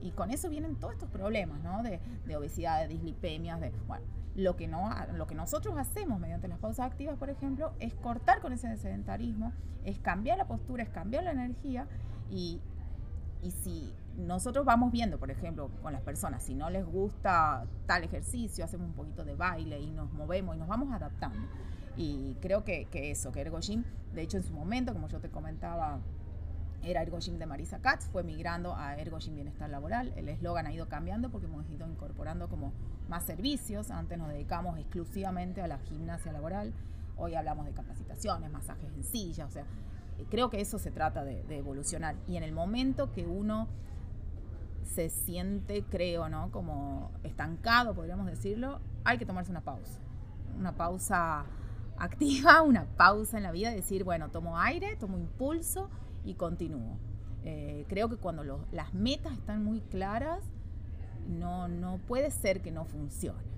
Y 0.00 0.12
con 0.12 0.30
eso 0.30 0.48
vienen 0.48 0.76
todos 0.76 0.94
estos 0.94 1.10
problemas, 1.10 1.60
¿no? 1.62 1.82
De, 1.82 2.00
de 2.26 2.36
obesidad, 2.36 2.80
de 2.82 2.88
dislipemias, 2.88 3.60
de... 3.60 3.70
Bueno, 3.86 4.04
lo 4.38 4.54
que, 4.54 4.68
no, 4.68 4.88
lo 5.14 5.26
que 5.26 5.34
nosotros 5.34 5.76
hacemos 5.76 6.20
mediante 6.20 6.46
las 6.46 6.58
pausas 6.60 6.86
activas, 6.86 7.16
por 7.18 7.28
ejemplo, 7.28 7.72
es 7.80 7.94
cortar 7.94 8.40
con 8.40 8.52
ese 8.52 8.76
sedentarismo, 8.76 9.52
es 9.84 9.98
cambiar 9.98 10.38
la 10.38 10.46
postura, 10.46 10.84
es 10.84 10.90
cambiar 10.90 11.24
la 11.24 11.32
energía 11.32 11.88
y, 12.30 12.60
y 13.42 13.50
si 13.50 13.92
nosotros 14.16 14.64
vamos 14.64 14.92
viendo, 14.92 15.18
por 15.18 15.32
ejemplo, 15.32 15.70
con 15.82 15.92
las 15.92 16.02
personas, 16.02 16.44
si 16.44 16.54
no 16.54 16.70
les 16.70 16.86
gusta 16.86 17.66
tal 17.86 18.04
ejercicio, 18.04 18.64
hacemos 18.64 18.86
un 18.86 18.94
poquito 18.94 19.24
de 19.24 19.34
baile 19.34 19.80
y 19.80 19.90
nos 19.90 20.12
movemos 20.12 20.54
y 20.54 20.58
nos 20.60 20.68
vamos 20.68 20.92
adaptando. 20.92 21.40
Y 21.98 22.36
creo 22.40 22.64
que, 22.64 22.86
eso, 22.92 23.32
que 23.32 23.40
Ergo 23.40 23.58
Gym, 23.58 23.82
de 24.14 24.22
hecho 24.22 24.36
en 24.36 24.44
su 24.44 24.54
momento, 24.54 24.92
como 24.92 25.08
yo 25.08 25.18
te 25.18 25.28
comentaba, 25.28 25.98
era 26.82 27.02
Ergo 27.02 27.18
Gym 27.18 27.38
de 27.38 27.46
Marisa 27.46 27.80
Katz, 27.80 28.06
fue 28.06 28.22
migrando 28.22 28.76
a 28.76 28.96
Ergo 28.96 29.18
Gym 29.18 29.34
Bienestar 29.34 29.68
Laboral. 29.68 30.12
El 30.16 30.28
eslogan 30.28 30.66
ha 30.66 30.72
ido 30.72 30.88
cambiando 30.88 31.28
porque 31.30 31.48
hemos 31.48 31.68
ido 31.68 31.88
incorporando 31.88 32.48
como 32.48 32.72
más 33.08 33.24
servicios. 33.24 33.90
Antes 33.90 34.16
nos 34.16 34.28
dedicamos 34.28 34.78
exclusivamente 34.78 35.60
a 35.60 35.66
la 35.66 35.78
gimnasia 35.78 36.30
laboral. 36.32 36.72
Hoy 37.16 37.34
hablamos 37.34 37.66
de 37.66 37.72
capacitaciones, 37.72 38.48
masajes 38.48 38.92
en 38.94 39.02
silla, 39.02 39.46
o 39.46 39.50
sea, 39.50 39.64
creo 40.30 40.50
que 40.50 40.60
eso 40.60 40.78
se 40.78 40.92
trata 40.92 41.24
de 41.24 41.58
evolucionar. 41.58 42.14
Y 42.28 42.36
en 42.36 42.44
el 42.44 42.52
momento 42.52 43.10
que 43.10 43.26
uno 43.26 43.66
se 44.94 45.08
siente, 45.08 45.82
creo, 45.82 46.28
¿no? 46.28 46.50
Como 46.50 47.10
estancado, 47.22 47.94
podríamos 47.94 48.26
decirlo, 48.26 48.80
hay 49.04 49.18
que 49.18 49.26
tomarse 49.26 49.50
una 49.50 49.62
pausa. 49.62 49.98
Una 50.56 50.76
pausa 50.76 51.44
activa, 51.98 52.62
una 52.62 52.84
pausa 52.84 53.36
en 53.36 53.42
la 53.42 53.52
vida, 53.52 53.70
decir, 53.70 54.04
bueno, 54.04 54.30
tomo 54.30 54.58
aire, 54.58 54.96
tomo 54.96 55.18
impulso 55.18 55.90
y 56.24 56.34
continúo. 56.34 56.98
Eh, 57.44 57.84
creo 57.88 58.08
que 58.08 58.16
cuando 58.16 58.66
las 58.72 58.94
metas 58.94 59.32
están 59.32 59.64
muy 59.64 59.80
claras, 59.80 60.42
no, 61.28 61.68
no 61.68 61.98
puede 62.06 62.30
ser 62.30 62.62
que 62.62 62.70
no 62.70 62.84
funcione. 62.84 63.48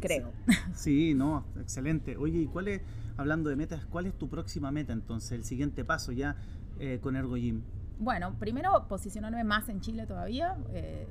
Creo. 0.00 0.32
Sí, 0.74 1.14
no, 1.14 1.44
excelente. 1.60 2.16
Oye, 2.16 2.40
¿y 2.40 2.46
cuál 2.46 2.68
es, 2.68 2.82
hablando 3.16 3.50
de 3.50 3.56
metas, 3.56 3.84
cuál 3.86 4.06
es 4.06 4.14
tu 4.14 4.28
próxima 4.28 4.70
meta 4.70 4.92
entonces, 4.92 5.32
el 5.32 5.44
siguiente 5.44 5.84
paso 5.84 6.12
ya 6.12 6.36
eh, 6.78 6.98
con 7.02 7.16
Ergo 7.16 7.36
Gym? 7.36 7.62
Bueno, 7.98 8.38
primero 8.38 8.86
posicionarme 8.88 9.42
más 9.42 9.68
en 9.68 9.80
Chile 9.80 10.06
todavía, 10.06 10.56
eh, 10.72 11.08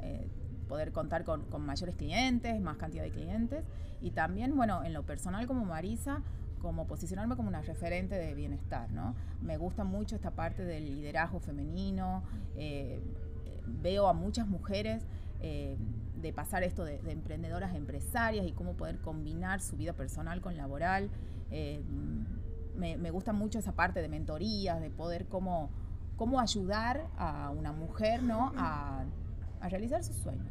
eh, 0.00 0.26
poder 0.70 0.92
contar 0.92 1.24
con, 1.24 1.42
con, 1.46 1.66
mayores 1.66 1.96
clientes, 1.96 2.58
más 2.60 2.76
cantidad 2.76 3.02
de 3.02 3.10
clientes 3.10 3.64
y 4.00 4.12
también, 4.12 4.56
bueno, 4.56 4.84
en 4.84 4.94
lo 4.94 5.02
personal 5.02 5.48
como 5.48 5.64
Marisa, 5.64 6.22
como 6.62 6.86
posicionarme 6.86 7.34
como 7.34 7.48
una 7.48 7.60
referente 7.60 8.14
de 8.14 8.34
bienestar, 8.34 8.90
¿no? 8.92 9.16
Me 9.42 9.56
gusta 9.56 9.82
mucho 9.82 10.14
esta 10.14 10.30
parte 10.30 10.64
del 10.64 10.84
liderazgo 10.84 11.40
femenino, 11.40 12.22
eh, 12.56 13.02
veo 13.82 14.06
a 14.06 14.12
muchas 14.12 14.46
mujeres 14.46 15.02
eh, 15.40 15.76
de 16.22 16.32
pasar 16.32 16.62
esto 16.62 16.84
de, 16.84 16.98
de, 16.98 17.12
emprendedoras 17.12 17.74
empresarias 17.74 18.46
y 18.46 18.52
cómo 18.52 18.74
poder 18.74 18.98
combinar 18.98 19.60
su 19.60 19.76
vida 19.76 19.94
personal 19.94 20.40
con 20.40 20.56
laboral. 20.56 21.10
Eh, 21.50 21.82
me, 22.76 22.96
me, 22.96 23.10
gusta 23.10 23.32
mucho 23.32 23.58
esa 23.58 23.72
parte 23.72 24.00
de 24.02 24.08
mentorías, 24.08 24.80
de 24.80 24.90
poder 24.90 25.26
cómo, 25.26 25.70
cómo 26.16 26.38
ayudar 26.38 27.08
a 27.16 27.50
una 27.50 27.72
mujer 27.72 28.22
¿no? 28.22 28.52
a, 28.56 29.04
a 29.60 29.68
realizar 29.68 30.02
sus 30.02 30.16
sueños. 30.16 30.46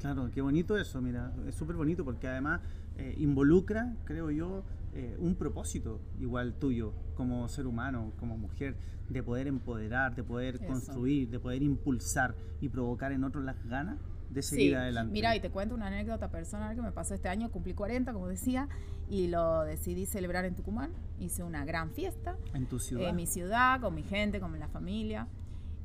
Claro, 0.00 0.30
qué 0.32 0.42
bonito 0.42 0.76
eso, 0.76 1.00
mira, 1.00 1.32
es 1.48 1.54
súper 1.54 1.76
bonito 1.76 2.04
porque 2.04 2.28
además 2.28 2.60
eh, 2.98 3.14
involucra, 3.18 3.94
creo 4.04 4.30
yo, 4.30 4.62
eh, 4.92 5.16
un 5.18 5.34
propósito 5.34 6.00
igual 6.20 6.54
tuyo 6.54 6.92
como 7.16 7.48
ser 7.48 7.66
humano, 7.66 8.12
como 8.18 8.36
mujer, 8.36 8.76
de 9.08 9.22
poder 9.22 9.46
empoderar, 9.46 10.14
de 10.14 10.22
poder 10.22 10.56
eso. 10.56 10.66
construir, 10.66 11.30
de 11.30 11.40
poder 11.40 11.62
impulsar 11.62 12.34
y 12.60 12.68
provocar 12.68 13.12
en 13.12 13.24
otros 13.24 13.44
las 13.44 13.62
ganas 13.66 13.98
de 14.30 14.42
seguir 14.42 14.70
sí. 14.70 14.74
adelante. 14.74 15.12
Mira, 15.12 15.34
y 15.36 15.40
te 15.40 15.50
cuento 15.50 15.74
una 15.74 15.86
anécdota 15.86 16.30
personal 16.30 16.74
que 16.74 16.82
me 16.82 16.92
pasó 16.92 17.14
este 17.14 17.28
año, 17.28 17.50
cumplí 17.50 17.74
40, 17.74 18.12
como 18.12 18.28
decía, 18.28 18.68
y 19.08 19.28
lo 19.28 19.62
decidí 19.62 20.06
celebrar 20.06 20.44
en 20.44 20.54
Tucumán. 20.54 20.92
Hice 21.18 21.42
una 21.42 21.64
gran 21.64 21.90
fiesta. 21.90 22.36
¿En 22.52 22.66
tu 22.66 22.78
ciudad? 22.78 23.08
En 23.08 23.16
mi 23.16 23.26
ciudad, 23.26 23.80
con 23.80 23.94
mi 23.94 24.02
gente, 24.02 24.40
con 24.40 24.58
la 24.58 24.68
familia. 24.68 25.28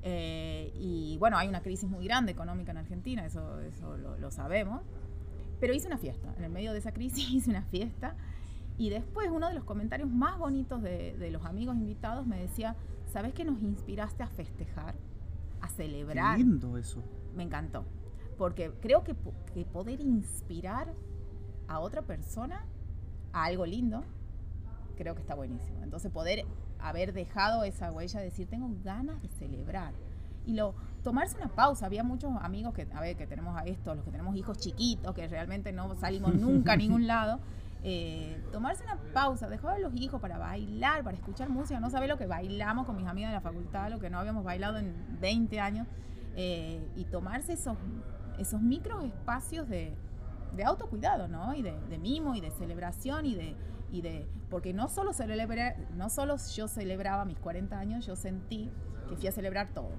Eh, 0.02 0.72
y 0.76 1.18
bueno, 1.18 1.38
hay 1.38 1.48
una 1.48 1.62
crisis 1.62 1.90
muy 1.90 2.06
grande 2.06 2.32
económica 2.32 2.72
en 2.72 2.78
Argentina, 2.78 3.26
eso, 3.26 3.60
eso 3.62 3.98
lo, 3.98 4.18
lo, 4.18 4.32
sabemos. 4.32 4.82
Pero 5.60 5.74
hice 5.74 5.88
una 5.88 5.98
fiesta, 5.98 6.34
en 6.38 6.44
el 6.46 6.52
medio 6.52 6.72
de 6.72 6.80
esa 6.80 6.94
crisis 6.94 7.30
hice 7.32 7.50
una 7.50 7.64
fiesta. 7.64 8.16
Y 8.78 8.90
después 8.90 9.30
uno 9.30 9.50
de 9.50 9.54
los 9.54 9.66
comentarios 9.66 10.10
más 10.10 10.38
bonitos 10.38 10.82
de, 10.82 11.18
de 11.18 11.32
los 11.32 11.46
amigos 11.46 11.76
invitados 11.76 12.26
me 12.26 12.40
decía, 12.40 12.78
¿sabes 13.12 13.34
que 13.34 13.44
nos 13.44 13.62
inspiraste 13.62 14.24
a 14.24 14.28
festejar? 14.28 14.96
A 15.62 15.68
celebrar. 15.68 16.38
Qué 16.38 16.44
lindo 16.44 16.78
eso. 16.78 17.04
Me 17.36 17.44
encantó. 17.44 17.84
Porque 18.38 18.72
creo 18.82 19.04
que, 19.04 19.16
que 19.54 19.66
poder 19.66 20.00
inspirar 20.00 20.94
a 21.68 21.80
otra 21.80 22.04
persona 22.04 22.66
a 23.34 23.44
algo 23.44 23.66
lindo, 23.66 24.04
creo 24.96 25.14
que 25.14 25.22
está 25.22 25.36
buenísimo. 25.36 25.84
Entonces 25.84 26.10
poder 26.12 26.46
haber 26.80 27.14
dejado 27.14 27.64
esa 27.64 27.92
huella, 27.92 28.20
decir, 28.20 28.48
tengo 28.48 28.70
ganas 28.84 29.22
de 29.22 29.30
celebrar. 29.30 29.94
Y 30.46 30.54
lo, 30.54 30.74
tomarse 31.04 31.38
una 31.38 31.50
pausa. 31.50 31.86
Había 31.86 32.04
muchos 32.04 32.32
amigos 32.42 32.74
que, 32.74 32.88
a 32.94 33.02
ver, 33.02 33.16
que 33.16 33.28
tenemos 33.28 33.58
a 33.58 33.66
esto, 33.66 33.94
los 33.96 34.04
que 34.04 34.12
tenemos 34.12 34.36
hijos 34.36 34.58
chiquitos, 34.58 35.14
que 35.14 35.28
realmente 35.28 35.72
no 35.72 35.96
salimos 35.96 36.34
nunca 36.36 36.74
a 36.74 36.78
ningún 36.78 37.08
lado. 37.08 37.40
Eh, 37.84 38.42
tomarse 38.52 38.84
una 38.84 38.98
pausa, 39.14 39.48
dejar 39.48 39.76
a 39.76 39.80
los 39.80 39.96
hijos 39.96 40.20
para 40.20 40.38
bailar, 40.38 41.04
para 41.04 41.16
escuchar 41.16 41.50
música. 41.50 41.80
No 41.80 41.90
sabe 41.90 42.08
lo 42.08 42.18
que 42.18 42.26
bailamos 42.26 42.86
con 42.86 42.96
mis 42.96 43.08
amigas 43.08 43.32
de 43.32 43.36
la 43.36 43.42
facultad, 43.42 43.90
lo 43.90 44.00
que 44.00 44.10
no 44.10 44.20
habíamos 44.20 44.44
bailado 44.44 44.78
en 44.78 44.94
20 45.22 45.60
años. 45.60 45.88
Eh, 46.36 46.88
y 46.96 47.06
tomarse 47.06 47.54
esos, 47.54 47.78
esos 48.38 48.62
micro 48.62 49.02
espacios 49.02 49.68
de, 49.68 49.96
de 50.56 50.64
autocuidado, 50.64 51.28
¿no? 51.28 51.54
Y 51.54 51.62
de, 51.62 51.80
de, 51.90 51.98
mimo 51.98 52.36
y 52.36 52.42
de 52.42 52.52
celebración 52.52 53.26
y 53.26 53.36
de, 53.36 53.56
y 53.92 54.02
de 54.02 54.28
porque 54.50 54.74
no 54.74 54.88
solo 54.90 55.14
celebré, 55.14 55.76
no 55.96 56.10
solo 56.10 56.36
yo 56.56 56.68
celebraba 56.68 57.26
mis 57.26 57.38
40 57.38 57.78
años, 57.78 58.06
yo 58.06 58.16
sentí 58.16 58.70
que 59.08 59.16
fui 59.16 59.28
a 59.28 59.32
celebrar 59.32 59.70
todo. 59.70 59.92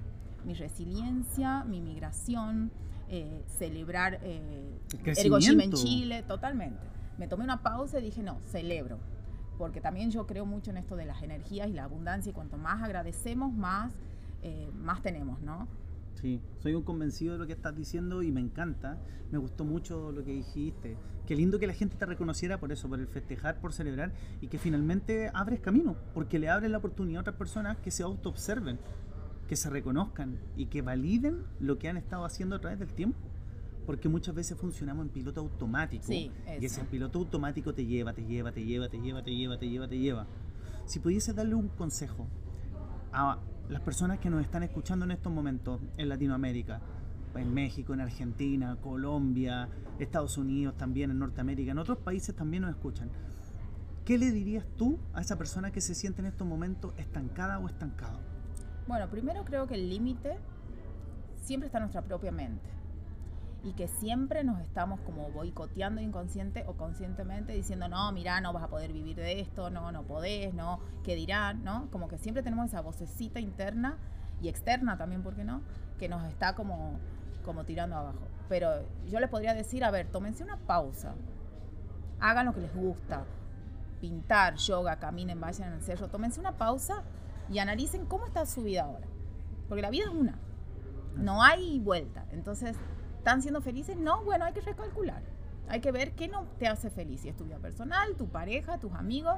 Mi 0.45 0.53
resiliencia, 0.53 1.63
mi 1.63 1.81
migración, 1.81 2.71
eh, 3.07 3.43
celebrar 3.47 4.19
eh, 4.23 4.79
Ergo 5.05 5.37
en 5.39 5.71
Chile, 5.73 6.23
totalmente. 6.23 6.79
Me 7.17 7.27
tomé 7.27 7.43
una 7.43 7.61
pausa 7.61 7.99
y 7.99 8.03
dije, 8.03 8.23
no, 8.23 8.39
celebro. 8.47 8.99
Porque 9.57 9.79
también 9.79 10.11
yo 10.11 10.25
creo 10.25 10.45
mucho 10.45 10.71
en 10.71 10.77
esto 10.77 10.95
de 10.95 11.05
las 11.05 11.21
energías 11.21 11.67
y 11.67 11.73
la 11.73 11.83
abundancia 11.83 12.29
y 12.29 12.33
cuanto 12.33 12.57
más 12.57 12.81
agradecemos, 12.81 13.53
más, 13.53 13.93
eh, 14.41 14.71
más 14.73 15.01
tenemos, 15.01 15.39
¿no? 15.41 15.67
Sí, 16.21 16.39
soy 16.59 16.75
un 16.75 16.83
convencido 16.83 17.33
de 17.33 17.39
lo 17.39 17.47
que 17.47 17.53
estás 17.53 17.75
diciendo 17.75 18.21
y 18.21 18.31
me 18.31 18.41
encanta. 18.41 19.01
Me 19.31 19.39
gustó 19.39 19.65
mucho 19.65 20.11
lo 20.11 20.23
que 20.23 20.31
dijiste. 20.31 20.95
Qué 21.25 21.35
lindo 21.35 21.57
que 21.57 21.65
la 21.65 21.73
gente 21.73 21.97
te 21.97 22.05
reconociera 22.05 22.59
por 22.59 22.71
eso, 22.71 22.87
por 22.87 22.99
el 22.99 23.07
festejar, 23.07 23.59
por 23.59 23.73
celebrar 23.73 24.13
y 24.39 24.47
que 24.47 24.59
finalmente 24.59 25.31
abres 25.33 25.61
camino, 25.61 25.95
porque 26.13 26.37
le 26.37 26.49
abres 26.49 26.69
la 26.69 26.77
oportunidad 26.77 27.19
a 27.19 27.21
otras 27.21 27.35
personas 27.37 27.77
que 27.77 27.89
se 27.89 28.03
autoobserven, 28.03 28.77
que 29.47 29.55
se 29.55 29.69
reconozcan 29.69 30.37
y 30.55 30.67
que 30.67 30.83
validen 30.83 31.43
lo 31.59 31.79
que 31.79 31.89
han 31.89 31.97
estado 31.97 32.23
haciendo 32.23 32.55
a 32.55 32.59
través 32.59 32.77
del 32.77 32.93
tiempo. 32.93 33.17
Porque 33.87 34.07
muchas 34.07 34.35
veces 34.35 34.59
funcionamos 34.59 35.07
en 35.07 35.11
piloto 35.11 35.39
automático. 35.41 36.03
Sí, 36.03 36.31
y 36.59 36.63
ese 36.63 36.83
piloto 36.83 37.17
automático 37.17 37.73
te 37.73 37.83
lleva, 37.83 38.13
te 38.13 38.23
lleva, 38.23 38.51
te 38.51 38.63
lleva, 38.63 38.89
te 38.89 38.99
lleva, 38.99 39.23
te 39.23 39.35
lleva, 39.35 39.57
te 39.57 39.67
lleva, 39.67 39.87
te 39.87 39.97
lleva. 39.97 40.27
Si 40.85 40.99
pudiese 40.99 41.33
darle 41.33 41.55
un 41.55 41.69
consejo 41.69 42.27
a 43.11 43.39
las 43.71 43.81
personas 43.81 44.19
que 44.19 44.29
nos 44.29 44.41
están 44.41 44.63
escuchando 44.63 45.05
en 45.05 45.11
estos 45.11 45.31
momentos 45.31 45.79
en 45.95 46.09
Latinoamérica, 46.09 46.81
en 47.35 47.53
México, 47.53 47.93
en 47.93 48.01
Argentina, 48.01 48.77
Colombia, 48.81 49.69
Estados 49.97 50.37
Unidos, 50.37 50.75
también 50.75 51.09
en 51.09 51.19
Norteamérica, 51.19 51.71
en 51.71 51.77
otros 51.77 51.97
países 51.99 52.35
también 52.35 52.63
nos 52.63 52.71
escuchan. 52.71 53.09
¿Qué 54.03 54.17
le 54.17 54.31
dirías 54.31 54.65
tú 54.75 54.99
a 55.13 55.21
esa 55.21 55.37
persona 55.37 55.71
que 55.71 55.79
se 55.79 55.95
siente 55.95 56.21
en 56.21 56.27
estos 56.27 56.45
momentos 56.45 56.93
estancada 56.97 57.59
o 57.59 57.67
estancado? 57.67 58.19
Bueno, 58.87 59.09
primero 59.09 59.45
creo 59.45 59.67
que 59.67 59.75
el 59.75 59.89
límite 59.89 60.37
siempre 61.41 61.67
está 61.67 61.77
en 61.77 61.83
nuestra 61.83 62.01
propia 62.01 62.33
mente 62.33 62.80
y 63.63 63.73
que 63.73 63.87
siempre 63.87 64.43
nos 64.43 64.59
estamos 64.59 64.99
como 65.01 65.29
boicoteando 65.29 66.01
inconsciente 66.01 66.65
o 66.67 66.73
conscientemente 66.73 67.53
diciendo, 67.53 67.87
no, 67.87 68.11
mira, 68.11 68.41
no 68.41 68.53
vas 68.53 68.63
a 68.63 68.67
poder 68.67 68.91
vivir 68.91 69.17
de 69.17 69.39
esto, 69.39 69.69
no, 69.69 69.91
no 69.91 70.03
podés, 70.03 70.53
no, 70.53 70.79
¿qué 71.03 71.15
dirán? 71.15 71.63
¿no? 71.63 71.89
Como 71.91 72.07
que 72.07 72.17
siempre 72.17 72.41
tenemos 72.41 72.67
esa 72.67 72.81
vocecita 72.81 73.39
interna 73.39 73.97
y 74.41 74.49
externa 74.49 74.97
también, 74.97 75.21
¿por 75.21 75.35
qué 75.35 75.43
no? 75.43 75.61
Que 75.99 76.09
nos 76.09 76.23
está 76.25 76.55
como, 76.55 76.99
como 77.45 77.63
tirando 77.63 77.95
abajo. 77.95 78.27
Pero 78.49 78.85
yo 79.07 79.19
les 79.19 79.29
podría 79.29 79.53
decir, 79.53 79.83
a 79.83 79.91
ver, 79.91 80.07
tómense 80.07 80.43
una 80.43 80.57
pausa, 80.57 81.13
hagan 82.19 82.47
lo 82.47 82.53
que 82.53 82.61
les 82.61 82.75
gusta, 82.75 83.25
pintar, 83.99 84.55
yoga, 84.55 84.97
caminen, 84.97 85.39
vayan 85.39 85.73
el 85.73 85.83
cerro, 85.83 86.07
tómense 86.07 86.39
una 86.39 86.57
pausa 86.57 87.03
y 87.49 87.59
analicen 87.59 88.05
cómo 88.05 88.25
está 88.25 88.45
su 88.47 88.63
vida 88.63 88.83
ahora. 88.83 89.05
Porque 89.69 89.83
la 89.83 89.91
vida 89.91 90.05
es 90.05 90.11
una. 90.11 90.39
No 91.15 91.43
hay 91.43 91.79
vuelta. 91.79 92.25
Entonces, 92.31 92.75
¿están 93.21 93.43
siendo 93.43 93.61
felices? 93.61 93.97
No, 93.97 94.23
bueno, 94.23 94.45
hay 94.45 94.53
que 94.53 94.61
recalcular. 94.61 95.21
Hay 95.67 95.79
que 95.79 95.91
ver 95.91 96.13
qué 96.13 96.27
no 96.27 96.47
te 96.57 96.67
hace 96.67 96.89
feliz. 96.89 97.21
Si 97.21 97.29
es 97.29 97.37
tu 97.37 97.45
vida 97.45 97.59
personal, 97.59 98.15
tu 98.17 98.27
pareja, 98.27 98.79
tus 98.79 98.91
amigos. 98.93 99.35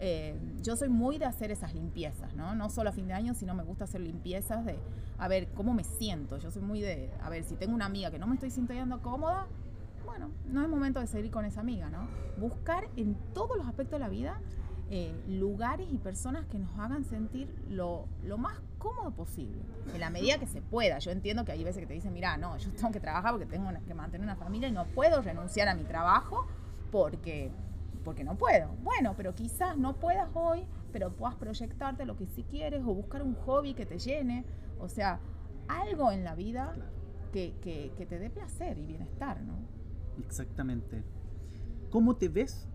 Eh, 0.00 0.38
yo 0.62 0.74
soy 0.74 0.88
muy 0.88 1.18
de 1.18 1.26
hacer 1.26 1.50
esas 1.50 1.74
limpiezas, 1.74 2.34
¿no? 2.34 2.54
No 2.54 2.70
solo 2.70 2.88
a 2.88 2.92
fin 2.94 3.06
de 3.08 3.12
año, 3.12 3.34
sino 3.34 3.54
me 3.54 3.62
gusta 3.62 3.84
hacer 3.84 4.00
limpiezas 4.00 4.64
de, 4.64 4.78
a 5.18 5.28
ver, 5.28 5.48
cómo 5.48 5.74
me 5.74 5.84
siento. 5.84 6.38
Yo 6.38 6.50
soy 6.50 6.62
muy 6.62 6.80
de, 6.80 7.10
a 7.22 7.28
ver, 7.28 7.44
si 7.44 7.56
tengo 7.56 7.74
una 7.74 7.84
amiga 7.84 8.10
que 8.10 8.18
no 8.18 8.26
me 8.26 8.34
estoy 8.34 8.50
sintiendo 8.50 9.02
cómoda, 9.02 9.46
bueno, 10.06 10.30
no 10.46 10.62
es 10.62 10.68
momento 10.70 11.00
de 11.00 11.06
seguir 11.06 11.30
con 11.30 11.44
esa 11.44 11.60
amiga, 11.60 11.90
¿no? 11.90 12.08
Buscar 12.38 12.88
en 12.96 13.16
todos 13.34 13.58
los 13.58 13.66
aspectos 13.66 13.98
de 13.98 14.04
la 14.04 14.08
vida 14.08 14.40
eh, 14.88 15.12
lugares 15.26 15.88
y 15.90 15.98
personas 15.98 16.46
que 16.46 16.60
nos 16.60 16.70
hagan 16.78 17.04
sentir 17.04 17.52
lo, 17.68 18.06
lo, 18.22 18.38
más 18.38 18.60
cómodo 18.78 19.10
posible, 19.10 19.60
en 19.92 20.00
la 20.00 20.10
medida 20.10 20.38
que 20.38 20.46
se 20.46 20.62
pueda. 20.62 21.00
Yo 21.00 21.10
entiendo 21.10 21.44
que 21.44 21.50
hay 21.50 21.64
veces 21.64 21.80
que 21.80 21.86
te 21.86 21.94
dicen, 21.94 22.12
mira, 22.12 22.36
no, 22.36 22.56
yo 22.58 22.70
tengo 22.70 22.92
que 22.92 23.00
trabajar 23.00 23.32
porque 23.32 23.46
tengo 23.46 23.68
que 23.84 23.94
mantener 23.94 24.24
una 24.24 24.36
familia 24.36 24.68
y 24.68 24.72
no 24.72 24.86
puedo 24.86 25.22
renunciar 25.22 25.66
a 25.68 25.74
mi 25.74 25.82
trabajo 25.82 26.46
porque, 26.92 27.50
porque 28.04 28.22
no 28.22 28.36
puedo. 28.36 28.68
Bueno, 28.84 29.14
pero 29.16 29.34
quizás 29.34 29.76
no 29.76 29.96
puedas 29.96 30.30
hoy, 30.34 30.64
pero 30.92 31.10
puedas 31.10 31.34
proyectarte 31.34 32.06
lo 32.06 32.16
que 32.16 32.26
sí 32.28 32.44
quieres 32.44 32.82
o 32.82 32.94
buscar 32.94 33.24
un 33.24 33.34
hobby 33.34 33.74
que 33.74 33.86
te 33.86 33.98
llene. 33.98 34.44
O 34.78 34.88
sea, 34.88 35.18
algo 35.66 36.12
en 36.12 36.22
la 36.22 36.36
vida 36.36 36.74
que, 37.32 37.56
que, 37.60 37.92
que 37.98 38.06
te 38.06 38.20
dé 38.20 38.30
placer 38.30 38.78
y 38.78 38.86
bienestar, 38.86 39.42
¿no? 39.42 39.54
Exactamente. 40.24 41.02
¿Cómo 41.90 42.14
te 42.14 42.28
ves 42.28 42.68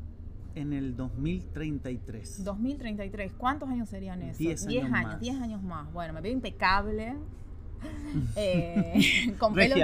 en 0.56 0.74
el 0.74 0.96
2033. 0.96 2.44
2033, 2.44 3.34
¿cuántos 3.34 3.70
años 3.70 3.90
serían 3.90 4.22
esos? 4.22 4.38
10 4.38 4.66
años, 4.68 4.94
años, 4.94 5.20
10 5.20 5.42
años 5.42 5.64
más. 5.64 5.92
Bueno, 5.94 6.14
me 6.14 6.22
veo 6.22 6.32
impecable. 6.32 7.16
eh, 8.36 9.34
con 9.40 9.56
pelo 9.56 9.76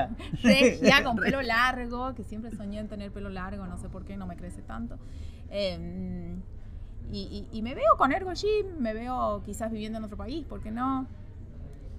regia. 0.44 1.04
con 1.04 1.16
pelo 1.24 1.42
largo, 1.42 2.14
que 2.14 2.24
siempre 2.24 2.52
soñé 2.52 2.80
en 2.80 2.88
tener 2.88 3.12
pelo 3.12 3.30
largo, 3.30 3.66
no 3.66 3.78
sé 3.78 3.90
por 3.90 4.06
qué 4.06 4.18
no 4.18 4.28
me 4.28 4.36
crece 4.36 4.62
tanto. 4.62 5.00
Eh, 5.50 6.36
y, 7.12 7.48
y, 7.52 7.62
me 7.62 7.74
veo 7.74 7.96
con 7.98 8.12
Ergo 8.12 8.34
Gym, 8.34 8.80
me 8.80 8.94
veo 8.94 9.42
quizás 9.46 9.72
viviendo 9.72 9.98
en 9.98 10.04
otro 10.04 10.18
país, 10.18 10.46
¿por 10.46 10.62
qué 10.62 10.72
no? 10.72 11.08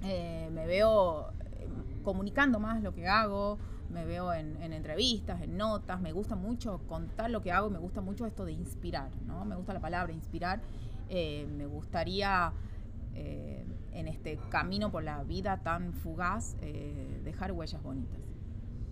Eh, 0.02 0.48
me 0.52 0.66
veo 0.66 1.30
eh, 1.56 1.66
comunicando 2.02 2.60
más 2.60 2.82
lo 2.82 2.94
que 2.94 3.06
hago, 3.06 3.58
me 3.90 4.04
veo 4.04 4.32
en, 4.32 4.72
entrevistas, 4.72 5.40
en 5.42 5.56
notas, 5.56 6.00
me 6.00 6.12
gusta 6.12 6.36
mucho 6.36 6.80
contar 6.88 7.30
lo 7.30 7.42
que 7.42 7.52
hago, 7.52 7.70
me 7.70 7.78
gusta 7.78 8.00
mucho 8.00 8.26
esto 8.26 8.44
de 8.44 8.52
inspirar, 8.52 9.10
¿no? 9.26 9.44
Me 9.44 9.56
gusta 9.56 9.72
la 9.72 9.80
palabra 9.80 10.12
inspirar, 10.12 10.60
eh, 11.08 11.46
me 11.56 11.66
gustaría 11.66 12.52
eh, 13.14 13.64
en 13.92 14.08
este 14.08 14.38
camino 14.50 14.90
por 14.90 15.02
la 15.02 15.22
vida 15.24 15.62
tan 15.62 15.92
fugaz 15.92 16.56
eh, 16.60 17.20
dejar 17.24 17.52
huellas 17.52 17.82
bonitas. 17.82 18.20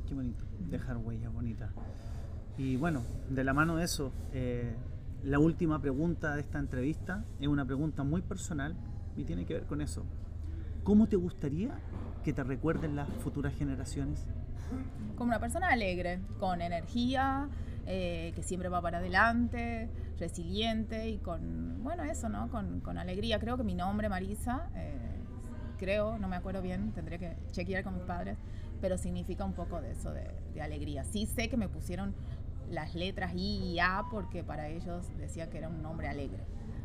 Qué 0.08 0.14
bonito, 0.14 0.44
dejar 0.70 0.96
huellas 0.96 1.32
bonitas. 1.32 1.70
Y 2.56 2.76
bueno, 2.76 3.02
de 3.28 3.44
la 3.44 3.52
mano 3.52 3.76
de 3.76 3.84
eso, 3.84 4.12
la 5.22 5.38
última 5.38 5.80
pregunta 5.80 6.34
de 6.34 6.40
esta 6.40 6.58
entrevista 6.58 7.24
es 7.38 7.48
una 7.48 7.66
pregunta 7.66 8.02
muy 8.02 8.22
personal 8.22 8.74
y 9.14 9.24
tiene 9.24 9.44
que 9.44 9.54
ver 9.54 9.66
con 9.66 9.82
eso. 9.82 10.04
¿Cómo 10.84 11.08
te 11.08 11.16
gustaría 11.16 11.80
que 12.24 12.32
te 12.32 12.44
recuerden 12.44 12.96
las 12.96 13.08
futuras 13.22 13.52
generaciones? 13.54 14.26
Como 15.16 15.28
una 15.28 15.40
persona 15.40 15.68
alegre, 15.68 16.20
con 16.38 16.60
energía, 16.60 17.48
eh, 17.86 18.32
que 18.34 18.42
siempre 18.42 18.68
va 18.68 18.82
para 18.82 18.98
adelante, 18.98 19.88
resiliente 20.18 21.08
y 21.08 21.18
con, 21.18 21.82
bueno, 21.82 22.04
eso, 22.04 22.28
¿no? 22.28 22.50
Con, 22.50 22.80
con 22.80 22.98
alegría. 22.98 23.38
Creo 23.38 23.56
que 23.56 23.64
mi 23.64 23.74
nombre, 23.74 24.08
Marisa, 24.08 24.68
eh, 24.74 24.98
creo, 25.78 26.18
no 26.18 26.28
me 26.28 26.36
acuerdo 26.36 26.62
bien, 26.62 26.92
tendré 26.92 27.18
que 27.18 27.36
chequear 27.52 27.84
con 27.84 27.94
mis 27.94 28.02
padres, 28.02 28.36
pero 28.80 28.98
significa 28.98 29.44
un 29.44 29.54
poco 29.54 29.80
de 29.80 29.92
eso, 29.92 30.12
de, 30.12 30.28
de 30.54 30.62
alegría. 30.62 31.04
Sí 31.04 31.26
sé 31.26 31.48
que 31.48 31.56
me 31.56 31.68
pusieron 31.68 32.14
las 32.70 32.94
letras 32.94 33.32
I 33.34 33.74
y 33.74 33.78
A 33.78 34.02
porque 34.10 34.42
para 34.42 34.68
ellos 34.68 35.06
decía 35.18 35.48
que 35.48 35.58
era 35.58 35.68
un 35.68 35.82
nombre 35.82 36.08
alegre. 36.08 36.42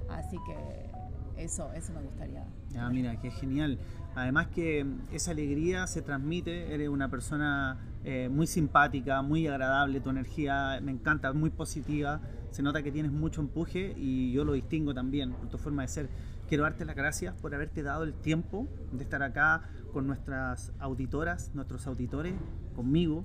Así 0.10 0.38
que 0.46 0.92
eso, 1.38 1.72
eso 1.74 1.94
me 1.94 2.02
gustaría. 2.02 2.46
Ah, 2.78 2.90
mira, 2.90 3.20
qué 3.20 3.32
genial. 3.32 3.80
Además 4.16 4.48
que 4.48 4.86
esa 5.12 5.32
alegría 5.32 5.88
se 5.88 6.02
transmite, 6.02 6.74
eres 6.74 6.90
una 6.90 7.10
persona 7.10 7.78
eh, 8.04 8.30
muy 8.30 8.48
simpática, 8.48 9.22
muy 9.22 9.48
agradable, 9.48 10.02
tu 10.02 10.10
energía 10.10 10.80
me 10.82 10.92
encanta, 10.92 11.32
muy 11.34 11.50
positiva, 11.50 12.22
se 12.52 12.62
nota 12.62 12.84
que 12.84 12.92
tienes 12.92 13.12
mucho 13.12 13.42
empuje 13.42 13.94
y 13.98 14.32
yo 14.34 14.44
lo 14.44 14.54
distingo 14.54 14.94
también 14.94 15.32
por 15.32 15.48
tu 15.50 15.58
forma 15.58 15.84
de 15.84 15.88
ser. 15.88 16.10
Quiero 16.50 16.64
darte 16.64 16.84
las 16.84 16.96
gracias 16.96 17.34
por 17.36 17.56
haberte 17.56 17.84
dado 17.84 18.04
el 18.04 18.14
tiempo 18.14 18.68
de 18.92 19.04
estar 19.04 19.24
acá 19.24 19.70
con 19.94 20.08
nuestras 20.08 20.74
auditoras, 20.80 21.52
nuestros 21.54 21.88
auditores, 21.88 22.34
conmigo, 22.76 23.24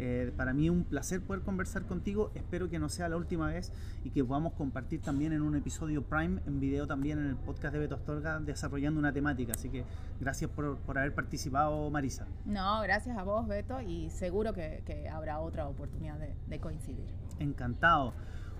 eh, 0.00 0.32
para 0.36 0.52
mí 0.54 0.66
es 0.66 0.70
un 0.70 0.84
placer 0.84 1.20
poder 1.20 1.42
conversar 1.42 1.82
contigo. 1.82 2.30
Espero 2.36 2.70
que 2.70 2.78
no 2.78 2.88
sea 2.88 3.08
la 3.08 3.16
última 3.16 3.48
vez 3.48 3.72
y 4.04 4.10
que 4.10 4.24
podamos 4.24 4.52
compartir 4.52 5.00
también 5.00 5.32
en 5.32 5.42
un 5.42 5.56
episodio 5.56 6.04
Prime, 6.04 6.40
en 6.46 6.60
video 6.60 6.86
también 6.86 7.18
en 7.18 7.26
el 7.26 7.36
podcast 7.36 7.74
de 7.74 7.80
Beto 7.80 7.96
Astorga, 7.96 8.38
desarrollando 8.38 9.00
una 9.00 9.12
temática. 9.12 9.54
Así 9.56 9.68
que 9.70 9.84
gracias 10.20 10.52
por, 10.52 10.78
por 10.78 10.98
haber 10.98 11.14
participado, 11.14 11.90
Marisa. 11.90 12.28
No, 12.44 12.80
gracias 12.82 13.18
a 13.18 13.24
vos, 13.24 13.48
Beto, 13.48 13.80
y 13.80 14.08
seguro 14.10 14.52
que, 14.52 14.84
que 14.86 15.08
habrá 15.08 15.40
otra 15.40 15.66
oportunidad 15.66 16.16
de, 16.20 16.36
de, 16.46 16.60
coincidir. 16.60 17.08
Encantado. 17.40 18.14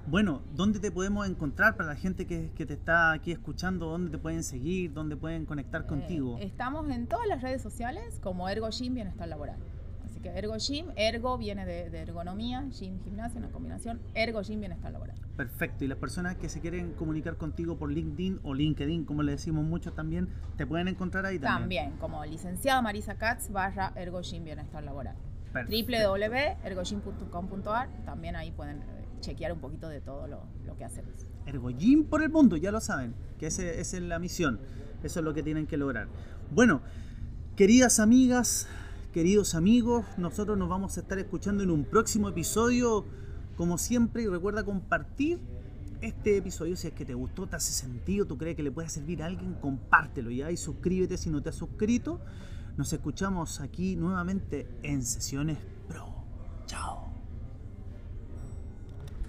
Bueno, 0.08 0.42
¿dónde 0.56 0.80
te 0.80 0.90
podemos 0.90 1.28
encontrar 1.28 1.76
para 1.76 1.90
la 1.90 1.96
gente 1.96 2.26
que, 2.26 2.50
que, 2.56 2.66
te 2.66 2.74
está 2.74 3.12
aquí 3.12 3.30
escuchando? 3.30 3.86
¿Dónde 3.86 4.10
te 4.10 4.18
pueden 4.18 4.42
seguir? 4.42 4.92
¿Dónde 4.92 5.16
pueden 5.16 5.46
conectar 5.46 5.82
eh, 5.82 5.86
contigo? 5.86 6.36
Estamos 6.40 6.90
en 6.90 7.06
todas 7.06 7.28
las 7.28 7.42
redes 7.42 7.62
sociales 7.62 8.18
como 8.24 8.48
Ergo 8.48 8.68
Gym 8.70 8.94
Bienestar 8.94 9.28
Laboral. 9.28 9.58
Así 10.18 10.28
que 10.28 10.36
Ergo 10.36 10.56
Gym, 10.56 10.86
ergo 10.96 11.38
viene 11.38 11.64
de, 11.64 11.96
ergonomía, 11.96 12.66
gym, 12.70 13.00
gimnasia, 13.04 13.38
una 13.38 13.52
combinación, 13.52 14.00
Ergo 14.14 14.42
Gym, 14.42 14.58
bienestar 14.58 14.90
laboral. 14.90 15.14
Perfecto, 15.36 15.84
y 15.84 15.86
las 15.86 15.98
personas 15.98 16.34
que 16.34 16.48
se 16.48 16.60
quieren 16.60 16.94
comunicar 16.94 17.36
contigo 17.36 17.78
por 17.78 17.92
LinkedIn 17.92 18.40
o 18.42 18.52
LinkedIn, 18.52 19.04
como 19.04 19.22
le 19.22 19.30
decimos 19.30 19.64
mucho 19.64 19.92
también, 19.92 20.28
te 20.56 20.66
pueden 20.66 20.88
encontrar 20.88 21.24
ahí 21.24 21.38
también. 21.38 21.60
También, 21.60 21.92
como 22.00 22.24
licenciada 22.24 22.82
Marisa 22.82 23.14
Katz 23.14 23.52
barra 23.52 23.92
Ergo 23.94 24.20
Gym, 24.22 24.42
bienestar 24.42 24.82
laboral. 24.82 25.14
www.ergogym.com.ar, 25.52 27.88
también 28.04 28.34
ahí 28.34 28.50
pueden 28.50 28.78
eh, 28.78 29.04
chequear 29.20 29.52
un 29.52 29.60
poquito 29.60 29.88
de 29.88 30.00
todo 30.00 30.26
lo, 30.26 30.42
lo 30.66 30.76
que 30.76 30.84
hacemos. 30.84 31.14
Ergogym 31.46 32.06
por 32.06 32.24
el 32.24 32.30
mundo, 32.30 32.56
ya 32.56 32.72
lo 32.72 32.80
saben, 32.80 33.14
que 33.38 33.46
esa 33.46 33.62
es 33.62 33.92
la 33.92 34.18
misión, 34.18 34.58
eso 35.04 35.20
es 35.20 35.24
lo 35.24 35.32
que 35.32 35.44
tienen 35.44 35.68
que 35.68 35.76
lograr. 35.76 36.08
Bueno, 36.50 36.80
queridas 37.54 38.00
amigas, 38.00 38.66
queridos 39.18 39.56
amigos. 39.56 40.04
Nosotros 40.16 40.56
nos 40.56 40.68
vamos 40.68 40.96
a 40.96 41.00
estar 41.00 41.18
escuchando 41.18 41.64
en 41.64 41.72
un 41.72 41.84
próximo 41.84 42.28
episodio. 42.28 43.04
Como 43.56 43.76
siempre, 43.76 44.30
recuerda 44.30 44.62
compartir 44.62 45.40
este 46.00 46.36
episodio 46.36 46.76
si 46.76 46.86
es 46.86 46.92
que 46.92 47.04
te 47.04 47.14
gustó, 47.14 47.48
te 47.48 47.56
hace 47.56 47.72
sentido, 47.72 48.26
tú 48.26 48.38
crees 48.38 48.54
que 48.54 48.62
le 48.62 48.70
puede 48.70 48.88
servir 48.88 49.24
a 49.24 49.26
alguien, 49.26 49.54
compártelo 49.54 50.30
ya 50.30 50.52
y 50.52 50.56
suscríbete 50.56 51.16
si 51.16 51.30
no 51.30 51.42
te 51.42 51.48
has 51.48 51.56
suscrito. 51.56 52.20
Nos 52.76 52.92
escuchamos 52.92 53.60
aquí 53.60 53.96
nuevamente 53.96 54.68
en 54.84 55.02
Sesiones 55.02 55.58
Pro. 55.88 56.14
Chao. 56.66 57.07